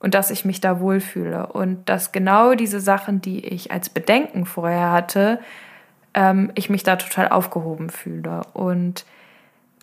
[0.00, 4.44] und dass ich mich da wohlfühle und dass genau diese Sachen, die ich als Bedenken
[4.44, 5.40] vorher hatte,
[6.14, 8.42] ähm, ich mich da total aufgehoben fühle.
[8.52, 9.04] Und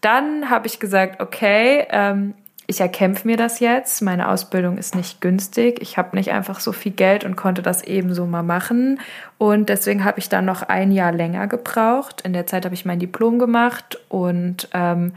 [0.02, 2.34] dann habe ich gesagt, okay, ähm,
[2.66, 4.02] ich erkämpfe mir das jetzt.
[4.02, 5.82] Meine Ausbildung ist nicht günstig.
[5.82, 9.00] Ich habe nicht einfach so viel Geld und konnte das ebenso mal machen.
[9.38, 12.22] Und deswegen habe ich dann noch ein Jahr länger gebraucht.
[12.22, 15.14] In der Zeit habe ich mein Diplom gemacht und ähm,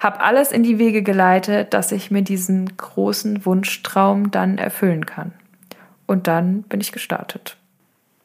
[0.00, 5.32] habe alles in die Wege geleitet, dass ich mir diesen großen Wunschtraum dann erfüllen kann.
[6.06, 7.56] Und dann bin ich gestartet.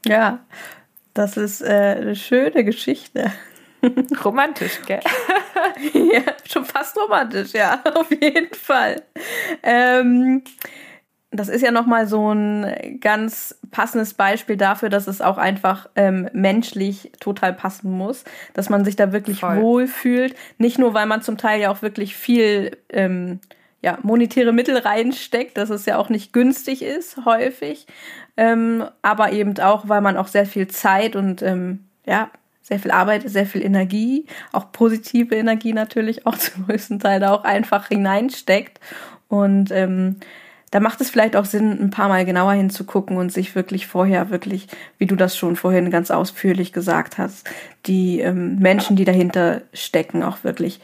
[0.05, 0.39] Ja,
[1.13, 3.31] das ist äh, eine schöne Geschichte.
[4.23, 5.01] Romantisch, gell?
[5.93, 9.01] ja, schon fast romantisch, ja, auf jeden Fall.
[9.63, 10.43] Ähm,
[11.31, 16.29] das ist ja nochmal so ein ganz passendes Beispiel dafür, dass es auch einfach ähm,
[16.33, 19.61] menschlich total passen muss, dass man sich da wirklich Voll.
[19.61, 20.35] wohlfühlt.
[20.57, 23.39] Nicht nur, weil man zum Teil ja auch wirklich viel ähm,
[23.81, 27.87] ja, monetäre Mittel reinsteckt, dass es ja auch nicht günstig ist, häufig,
[28.37, 32.29] ähm, aber eben auch, weil man auch sehr viel Zeit und ähm, ja,
[32.61, 37.33] sehr viel Arbeit, sehr viel Energie, auch positive Energie natürlich auch zum größten Teil da
[37.33, 38.79] auch einfach hineinsteckt.
[39.27, 40.17] Und ähm,
[40.71, 44.29] da macht es vielleicht auch Sinn, ein paar Mal genauer hinzugucken und sich wirklich vorher
[44.29, 44.67] wirklich,
[44.97, 47.49] wie du das schon vorhin ganz ausführlich gesagt hast,
[47.85, 50.79] die ähm, Menschen, die dahinter stecken, auch wirklich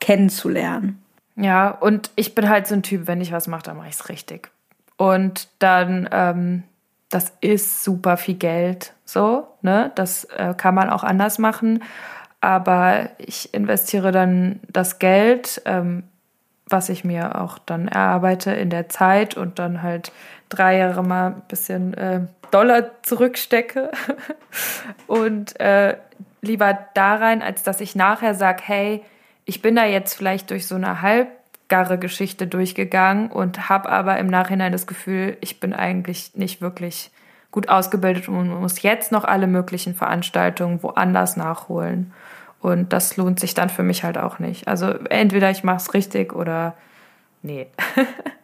[0.00, 1.02] kennenzulernen.
[1.36, 3.94] Ja, und ich bin halt so ein Typ, wenn ich was mache, dann mache ich
[3.94, 4.50] es richtig.
[4.98, 6.62] Und dann ähm,
[7.12, 9.92] das ist super viel Geld, so, ne?
[9.94, 11.82] Das äh, kann man auch anders machen.
[12.40, 16.04] Aber ich investiere dann das Geld, ähm,
[16.72, 20.10] was ich mir auch dann erarbeite in der Zeit und dann halt
[20.48, 22.20] drei Jahre mal ein bisschen äh,
[22.50, 23.90] Dollar zurückstecke
[25.06, 25.96] und äh,
[26.40, 29.02] lieber da rein, als dass ich nachher sage, hey,
[29.44, 31.28] ich bin da jetzt vielleicht durch so eine halb
[31.68, 37.10] garre Geschichte durchgegangen und habe aber im Nachhinein das Gefühl, ich bin eigentlich nicht wirklich
[37.50, 42.12] gut ausgebildet und muss jetzt noch alle möglichen Veranstaltungen woanders nachholen.
[42.62, 44.68] Und das lohnt sich dann für mich halt auch nicht.
[44.68, 46.74] Also entweder ich mache es richtig oder
[47.42, 47.66] nee.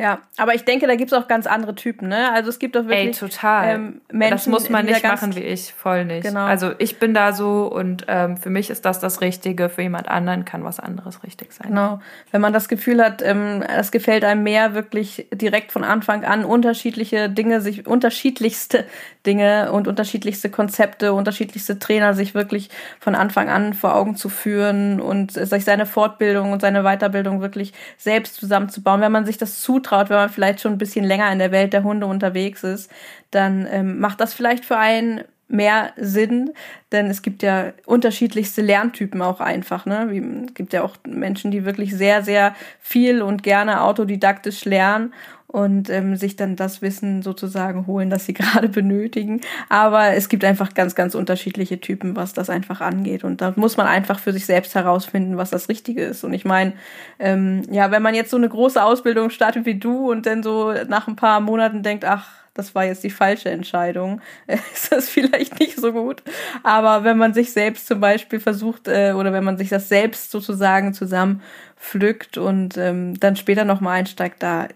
[0.00, 2.32] Ja, aber ich denke, da gibt es auch ganz andere Typen, ne?
[2.32, 3.68] Also es gibt doch wirklich Ey, total.
[3.68, 6.22] Ähm, Menschen, das muss man nicht machen wie ich, voll nicht.
[6.22, 6.44] Genau.
[6.46, 10.08] Also ich bin da so und ähm, für mich ist das das Richtige, für jemand
[10.08, 11.68] anderen kann was anderes richtig sein.
[11.68, 12.00] Genau.
[12.30, 16.46] Wenn man das Gefühl hat, ähm, es gefällt einem mehr, wirklich direkt von Anfang an
[16.46, 18.86] unterschiedliche Dinge, sich unterschiedlichste
[19.26, 22.70] Dinge und unterschiedlichste Konzepte, unterschiedlichste Trainer sich wirklich
[23.00, 27.74] von Anfang an vor Augen zu führen und sich seine Fortbildung und seine Weiterbildung wirklich
[27.98, 29.02] selbst zusammenzubauen.
[29.02, 31.72] Wenn man sich das zutraut, wenn man vielleicht schon ein bisschen länger in der Welt
[31.72, 32.90] der Hunde unterwegs ist,
[33.30, 36.52] dann ähm, macht das vielleicht für einen mehr Sinn,
[36.92, 39.84] denn es gibt ja unterschiedlichste Lerntypen auch einfach.
[39.84, 40.46] Ne?
[40.46, 45.12] Es gibt ja auch Menschen, die wirklich sehr, sehr viel und gerne autodidaktisch lernen
[45.52, 49.40] und ähm, sich dann das Wissen sozusagen holen, das sie gerade benötigen.
[49.68, 53.24] Aber es gibt einfach ganz, ganz unterschiedliche Typen, was das einfach angeht.
[53.24, 56.24] Und da muss man einfach für sich selbst herausfinden, was das Richtige ist.
[56.24, 56.74] Und ich meine,
[57.18, 60.72] ähm, ja, wenn man jetzt so eine große Ausbildung startet wie du und dann so
[60.88, 64.20] nach ein paar Monaten denkt, ach, das war jetzt die falsche Entscheidung,
[64.72, 66.22] ist das vielleicht nicht so gut.
[66.62, 70.30] Aber wenn man sich selbst zum Beispiel versucht äh, oder wenn man sich das selbst
[70.30, 71.42] sozusagen zusammen
[71.76, 74.68] pflückt und ähm, dann später nochmal einsteigt, da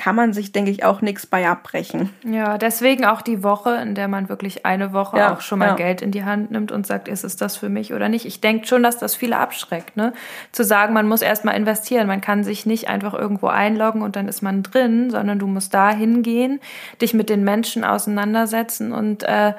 [0.00, 2.08] kann man sich, denke ich, auch nichts bei abbrechen.
[2.24, 5.68] Ja, deswegen auch die Woche, in der man wirklich eine Woche ja, auch schon mal
[5.68, 5.74] ja.
[5.74, 8.24] Geld in die Hand nimmt und sagt, ist es das für mich oder nicht.
[8.24, 10.14] Ich denke schon, dass das viele abschreckt, ne?
[10.52, 12.06] Zu sagen, man muss erstmal investieren.
[12.06, 15.74] Man kann sich nicht einfach irgendwo einloggen und dann ist man drin, sondern du musst
[15.74, 16.60] da hingehen,
[17.02, 19.52] dich mit den Menschen auseinandersetzen und äh,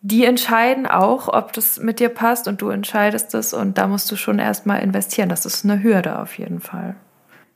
[0.00, 4.10] die entscheiden auch, ob das mit dir passt und du entscheidest es und da musst
[4.10, 5.28] du schon erstmal investieren.
[5.28, 6.96] Das ist eine Hürde auf jeden Fall.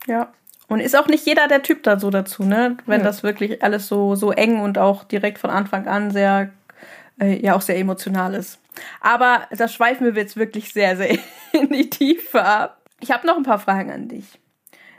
[0.05, 0.27] Ja,
[0.71, 2.77] und ist auch nicht jeder der Typ da so dazu, ne?
[2.85, 3.05] Wenn ja.
[3.05, 6.49] das wirklich alles so, so eng und auch direkt von Anfang an sehr,
[7.19, 8.57] äh, ja, auch sehr emotional ist.
[9.01, 11.17] Aber da schweifen wir jetzt wirklich sehr, sehr
[11.51, 12.77] in die Tiefe ab.
[13.01, 14.39] Ich habe noch ein paar Fragen an dich.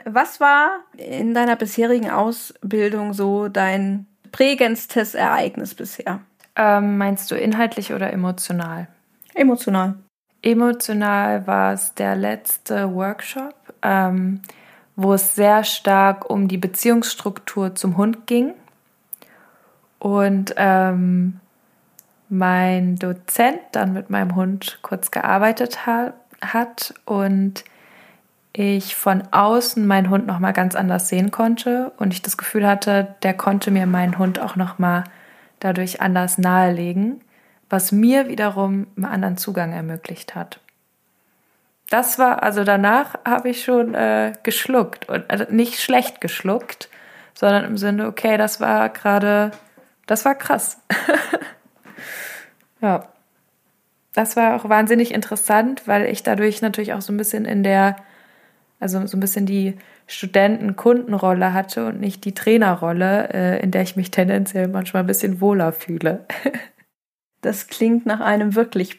[0.05, 6.19] Was war in deiner bisherigen Ausbildung so dein prägendstes Ereignis bisher?
[6.55, 8.89] Ähm, meinst du inhaltlich oder emotional?
[9.33, 9.95] Emotional.
[10.43, 13.55] Emotional war es der letzte Workshop.
[13.81, 14.41] Ähm,
[14.95, 18.53] wo es sehr stark um die Beziehungsstruktur zum Hund ging.
[19.99, 21.39] Und ähm,
[22.29, 27.63] mein Dozent dann mit meinem Hund kurz gearbeitet ha hat und
[28.51, 32.67] ich von außen meinen Hund noch mal ganz anders sehen konnte und ich das Gefühl
[32.67, 35.05] hatte, der konnte mir meinen Hund auch noch mal
[35.59, 37.21] dadurch anders nahelegen,
[37.69, 40.59] was mir wiederum einen anderen Zugang ermöglicht hat
[41.89, 46.89] das war, also danach habe ich schon äh, geschluckt und also nicht schlecht geschluckt,
[47.33, 49.51] sondern im Sinne, okay, das war gerade,
[50.05, 50.81] das war krass.
[52.81, 53.07] ja.
[54.15, 57.95] Das war auch wahnsinnig interessant, weil ich dadurch natürlich auch so ein bisschen in der,
[58.79, 59.75] also so ein bisschen die
[60.05, 65.41] Studenten-Kundenrolle hatte und nicht die Trainerrolle, äh, in der ich mich tendenziell manchmal ein bisschen
[65.41, 66.25] wohler fühle.
[67.41, 68.97] das klingt nach einem wirklich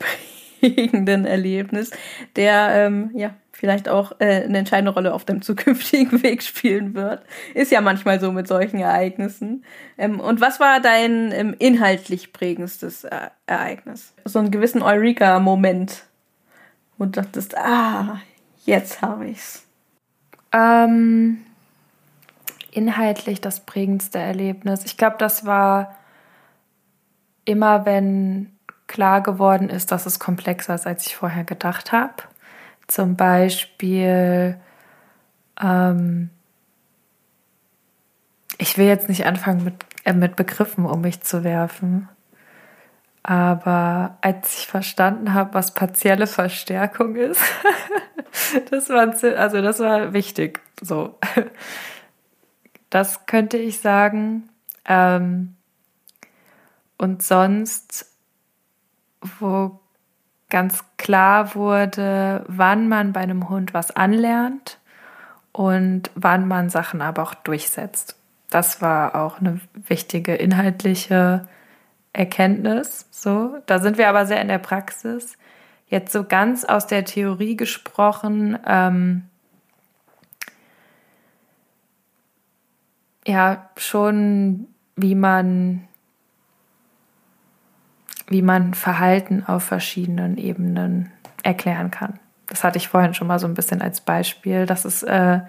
[0.72, 1.90] prägenden Erlebnis,
[2.36, 7.22] der ähm, ja vielleicht auch äh, eine entscheidende Rolle auf dem zukünftigen Weg spielen wird.
[7.54, 9.64] Ist ja manchmal so mit solchen Ereignissen.
[9.96, 14.14] Ähm, und was war dein ähm, inhaltlich prägendstes äh, Ereignis?
[14.24, 16.04] So einen gewissen Eureka-Moment,
[16.98, 18.20] wo du dachtest, ah,
[18.64, 19.66] jetzt habe ich's.
[20.52, 21.38] Ähm,
[22.72, 24.84] inhaltlich das prägendste Erlebnis.
[24.84, 25.94] Ich glaube, das war
[27.44, 28.53] immer, wenn
[28.86, 32.14] klar geworden ist, dass es komplexer ist, als ich vorher gedacht habe.
[32.86, 34.60] Zum Beispiel,
[35.60, 36.30] ähm,
[38.58, 39.74] ich will jetzt nicht anfangen mit,
[40.04, 42.08] äh, mit Begriffen um mich zu werfen,
[43.22, 47.40] aber als ich verstanden habe, was partielle Verstärkung ist,
[48.70, 49.08] das war
[49.38, 50.60] also das war wichtig.
[50.82, 51.18] So,
[52.90, 54.50] das könnte ich sagen.
[54.84, 55.56] Ähm,
[56.98, 58.13] und sonst
[59.40, 59.80] wo
[60.50, 64.78] ganz klar wurde, wann man bei einem Hund was anlernt
[65.52, 68.16] und wann man Sachen aber auch durchsetzt.
[68.50, 71.48] Das war auch eine wichtige inhaltliche
[72.12, 73.06] Erkenntnis.
[73.10, 75.36] So, da sind wir aber sehr in der Praxis.
[75.88, 79.24] Jetzt so ganz aus der Theorie gesprochen, ähm,
[83.26, 85.88] ja, schon wie man
[88.26, 92.18] wie man Verhalten auf verschiedenen Ebenen erklären kann.
[92.46, 94.66] Das hatte ich vorhin schon mal so ein bisschen als Beispiel.
[94.66, 95.40] Das ist, äh,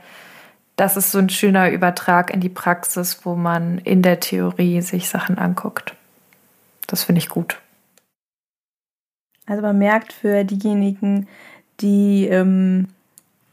[0.76, 5.10] das ist so ein schöner Übertrag in die Praxis, wo man in der Theorie sich
[5.10, 5.96] Sachen anguckt.
[6.88, 7.60] Das finde ich gut.
[9.46, 11.28] Also man merkt für diejenigen,
[11.80, 12.88] die ähm,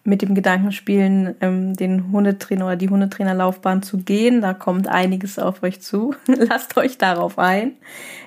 [0.04, 4.40] mit dem Gedanken spielen, ähm, den Hundetrainer oder die Hundetrainerlaufbahn zu gehen.
[4.40, 6.14] Da kommt einiges auf euch zu.
[6.26, 7.76] Lasst euch darauf ein.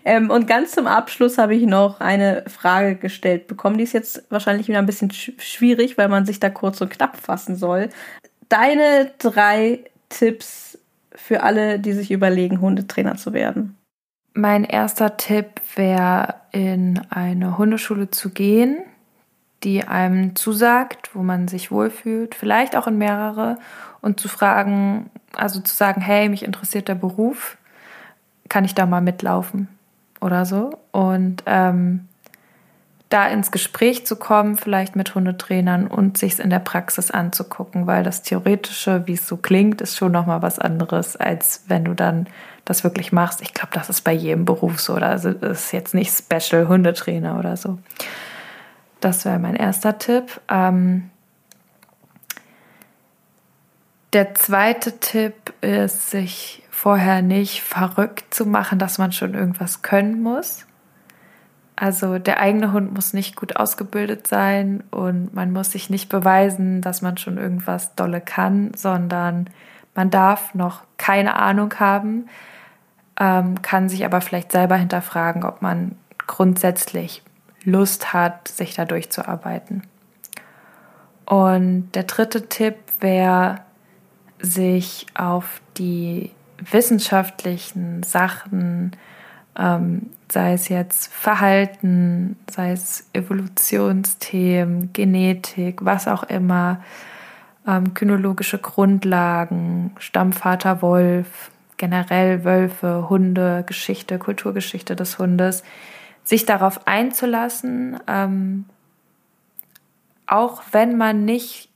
[0.06, 3.78] Ähm, und ganz zum Abschluss habe ich noch eine Frage gestellt bekommen.
[3.78, 6.92] Die ist jetzt wahrscheinlich wieder ein bisschen sch schwierig, weil man sich da kurz und
[6.92, 7.90] knapp fassen soll.
[8.48, 10.78] Deine drei Tipps
[11.14, 13.76] für alle, die sich überlegen, Hundetrainer zu werden.
[14.34, 18.78] Mein erster Tipp wäre, in eine Hundeschule zu gehen
[19.64, 23.58] die einem zusagt, wo man sich wohlfühlt, vielleicht auch in mehrere
[24.02, 27.58] und zu fragen, also zu sagen, hey, mich interessiert der Beruf,
[28.50, 29.68] kann ich da mal mitlaufen
[30.22, 32.08] oder so und ähm,
[33.10, 37.88] da ins Gespräch zu kommen, vielleicht mit Hundetrainern und sich es in der Praxis anzugucken,
[37.88, 41.94] weil das Theoretische, wie es so klingt, ist schon nochmal was anderes, als wenn du
[41.94, 42.28] dann
[42.66, 43.42] das wirklich machst.
[43.42, 47.38] Ich glaube, das ist bei jedem Beruf so, oder also ist jetzt nicht Special Hundetrainer
[47.38, 47.78] oder so.
[49.06, 50.42] Das wäre mein erster Tipp.
[50.50, 51.12] Ähm,
[54.14, 60.24] der zweite Tipp ist, sich vorher nicht verrückt zu machen, dass man schon irgendwas können
[60.24, 60.66] muss.
[61.76, 66.82] Also der eigene Hund muss nicht gut ausgebildet sein und man muss sich nicht beweisen,
[66.82, 69.52] dass man schon irgendwas dolle kann, sondern
[69.94, 72.28] man darf noch keine Ahnung haben,
[73.20, 75.96] ähm, kann sich aber vielleicht selber hinterfragen, ob man
[76.26, 77.22] grundsätzlich
[77.66, 79.84] Lust hat, sich da durchzuarbeiten.
[81.26, 83.60] Und der dritte Tipp wäre,
[84.40, 86.32] sich auf die
[86.72, 88.92] wissenschaftlichen Sachen,
[89.58, 96.82] ähm, sei es jetzt Verhalten, sei es Evolutionsthemen, Genetik, was auch immer,
[97.68, 105.64] ähm, kynologische Grundlagen, Stammvater Wolf, generell Wölfe, Hunde, Geschichte, Kulturgeschichte des Hundes,
[106.26, 108.66] sich darauf einzulassen, ähm,
[110.28, 111.70] auch wenn man nicht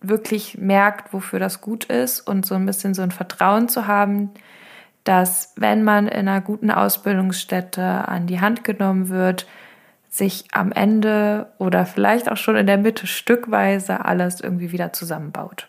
[0.00, 4.30] wirklich merkt, wofür das gut ist und so ein bisschen so ein Vertrauen zu haben,
[5.04, 9.46] dass wenn man in einer guten Ausbildungsstätte an die Hand genommen wird,
[10.08, 15.68] sich am Ende oder vielleicht auch schon in der Mitte stückweise alles irgendwie wieder zusammenbaut.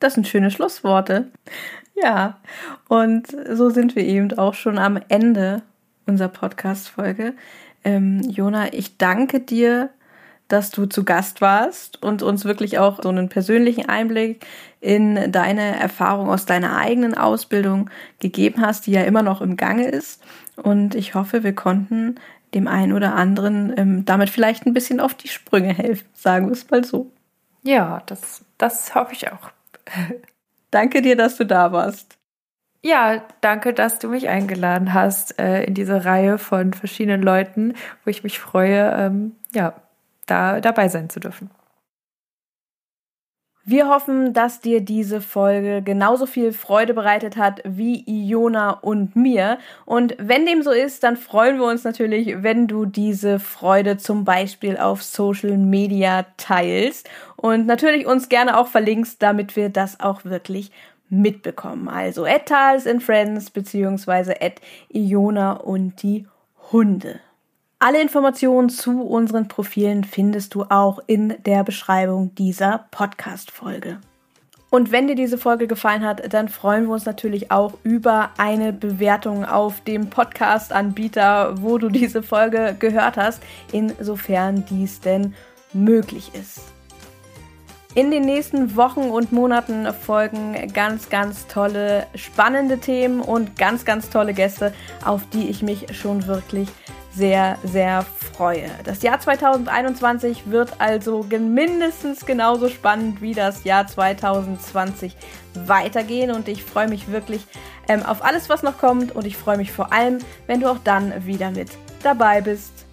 [0.00, 1.28] Das sind schöne Schlussworte.
[1.94, 2.38] Ja,
[2.88, 5.62] und so sind wir eben auch schon am Ende
[6.06, 7.34] unserer Podcast-Folge.
[7.84, 9.90] Ähm, Jona, ich danke dir,
[10.48, 14.46] dass du zu Gast warst und uns wirklich auch so einen persönlichen Einblick
[14.80, 19.88] in deine Erfahrung aus deiner eigenen Ausbildung gegeben hast, die ja immer noch im Gange
[19.88, 20.22] ist.
[20.56, 22.16] Und ich hoffe, wir konnten
[22.54, 26.52] dem einen oder anderen ähm, damit vielleicht ein bisschen auf die Sprünge helfen, sagen wir
[26.52, 27.10] es mal so.
[27.62, 29.50] Ja, das, das hoffe ich auch.
[30.70, 32.15] Danke dir, dass du da warst.
[32.86, 38.10] Ja, danke, dass du mich eingeladen hast äh, in diese Reihe von verschiedenen Leuten, wo
[38.10, 39.74] ich mich freue, ähm, ja,
[40.26, 41.50] da dabei sein zu dürfen.
[43.64, 49.58] Wir hoffen, dass dir diese Folge genauso viel Freude bereitet hat wie Iona und mir.
[49.84, 54.24] Und wenn dem so ist, dann freuen wir uns natürlich, wenn du diese Freude zum
[54.24, 60.24] Beispiel auf Social Media teilst und natürlich uns gerne auch verlinkst, damit wir das auch
[60.24, 60.70] wirklich
[61.08, 61.88] mitbekommen.
[61.88, 66.26] Also at Tals and Friends beziehungsweise at Iona und die
[66.72, 67.20] Hunde.
[67.78, 73.98] Alle Informationen zu unseren Profilen findest du auch in der Beschreibung dieser Podcast-Folge.
[74.70, 78.72] Und wenn dir diese Folge gefallen hat, dann freuen wir uns natürlich auch über eine
[78.72, 83.42] Bewertung auf dem Podcast-Anbieter, wo du diese Folge gehört hast,
[83.72, 85.34] insofern dies denn
[85.72, 86.75] möglich ist.
[87.96, 94.10] In den nächsten Wochen und Monaten folgen ganz, ganz tolle, spannende Themen und ganz, ganz
[94.10, 96.68] tolle Gäste, auf die ich mich schon wirklich
[97.14, 98.04] sehr, sehr
[98.34, 98.68] freue.
[98.84, 105.16] Das Jahr 2021 wird also mindestens genauso spannend wie das Jahr 2020
[105.64, 107.46] weitergehen und ich freue mich wirklich
[107.88, 110.80] ähm, auf alles, was noch kommt und ich freue mich vor allem, wenn du auch
[110.84, 111.70] dann wieder mit
[112.02, 112.85] dabei bist.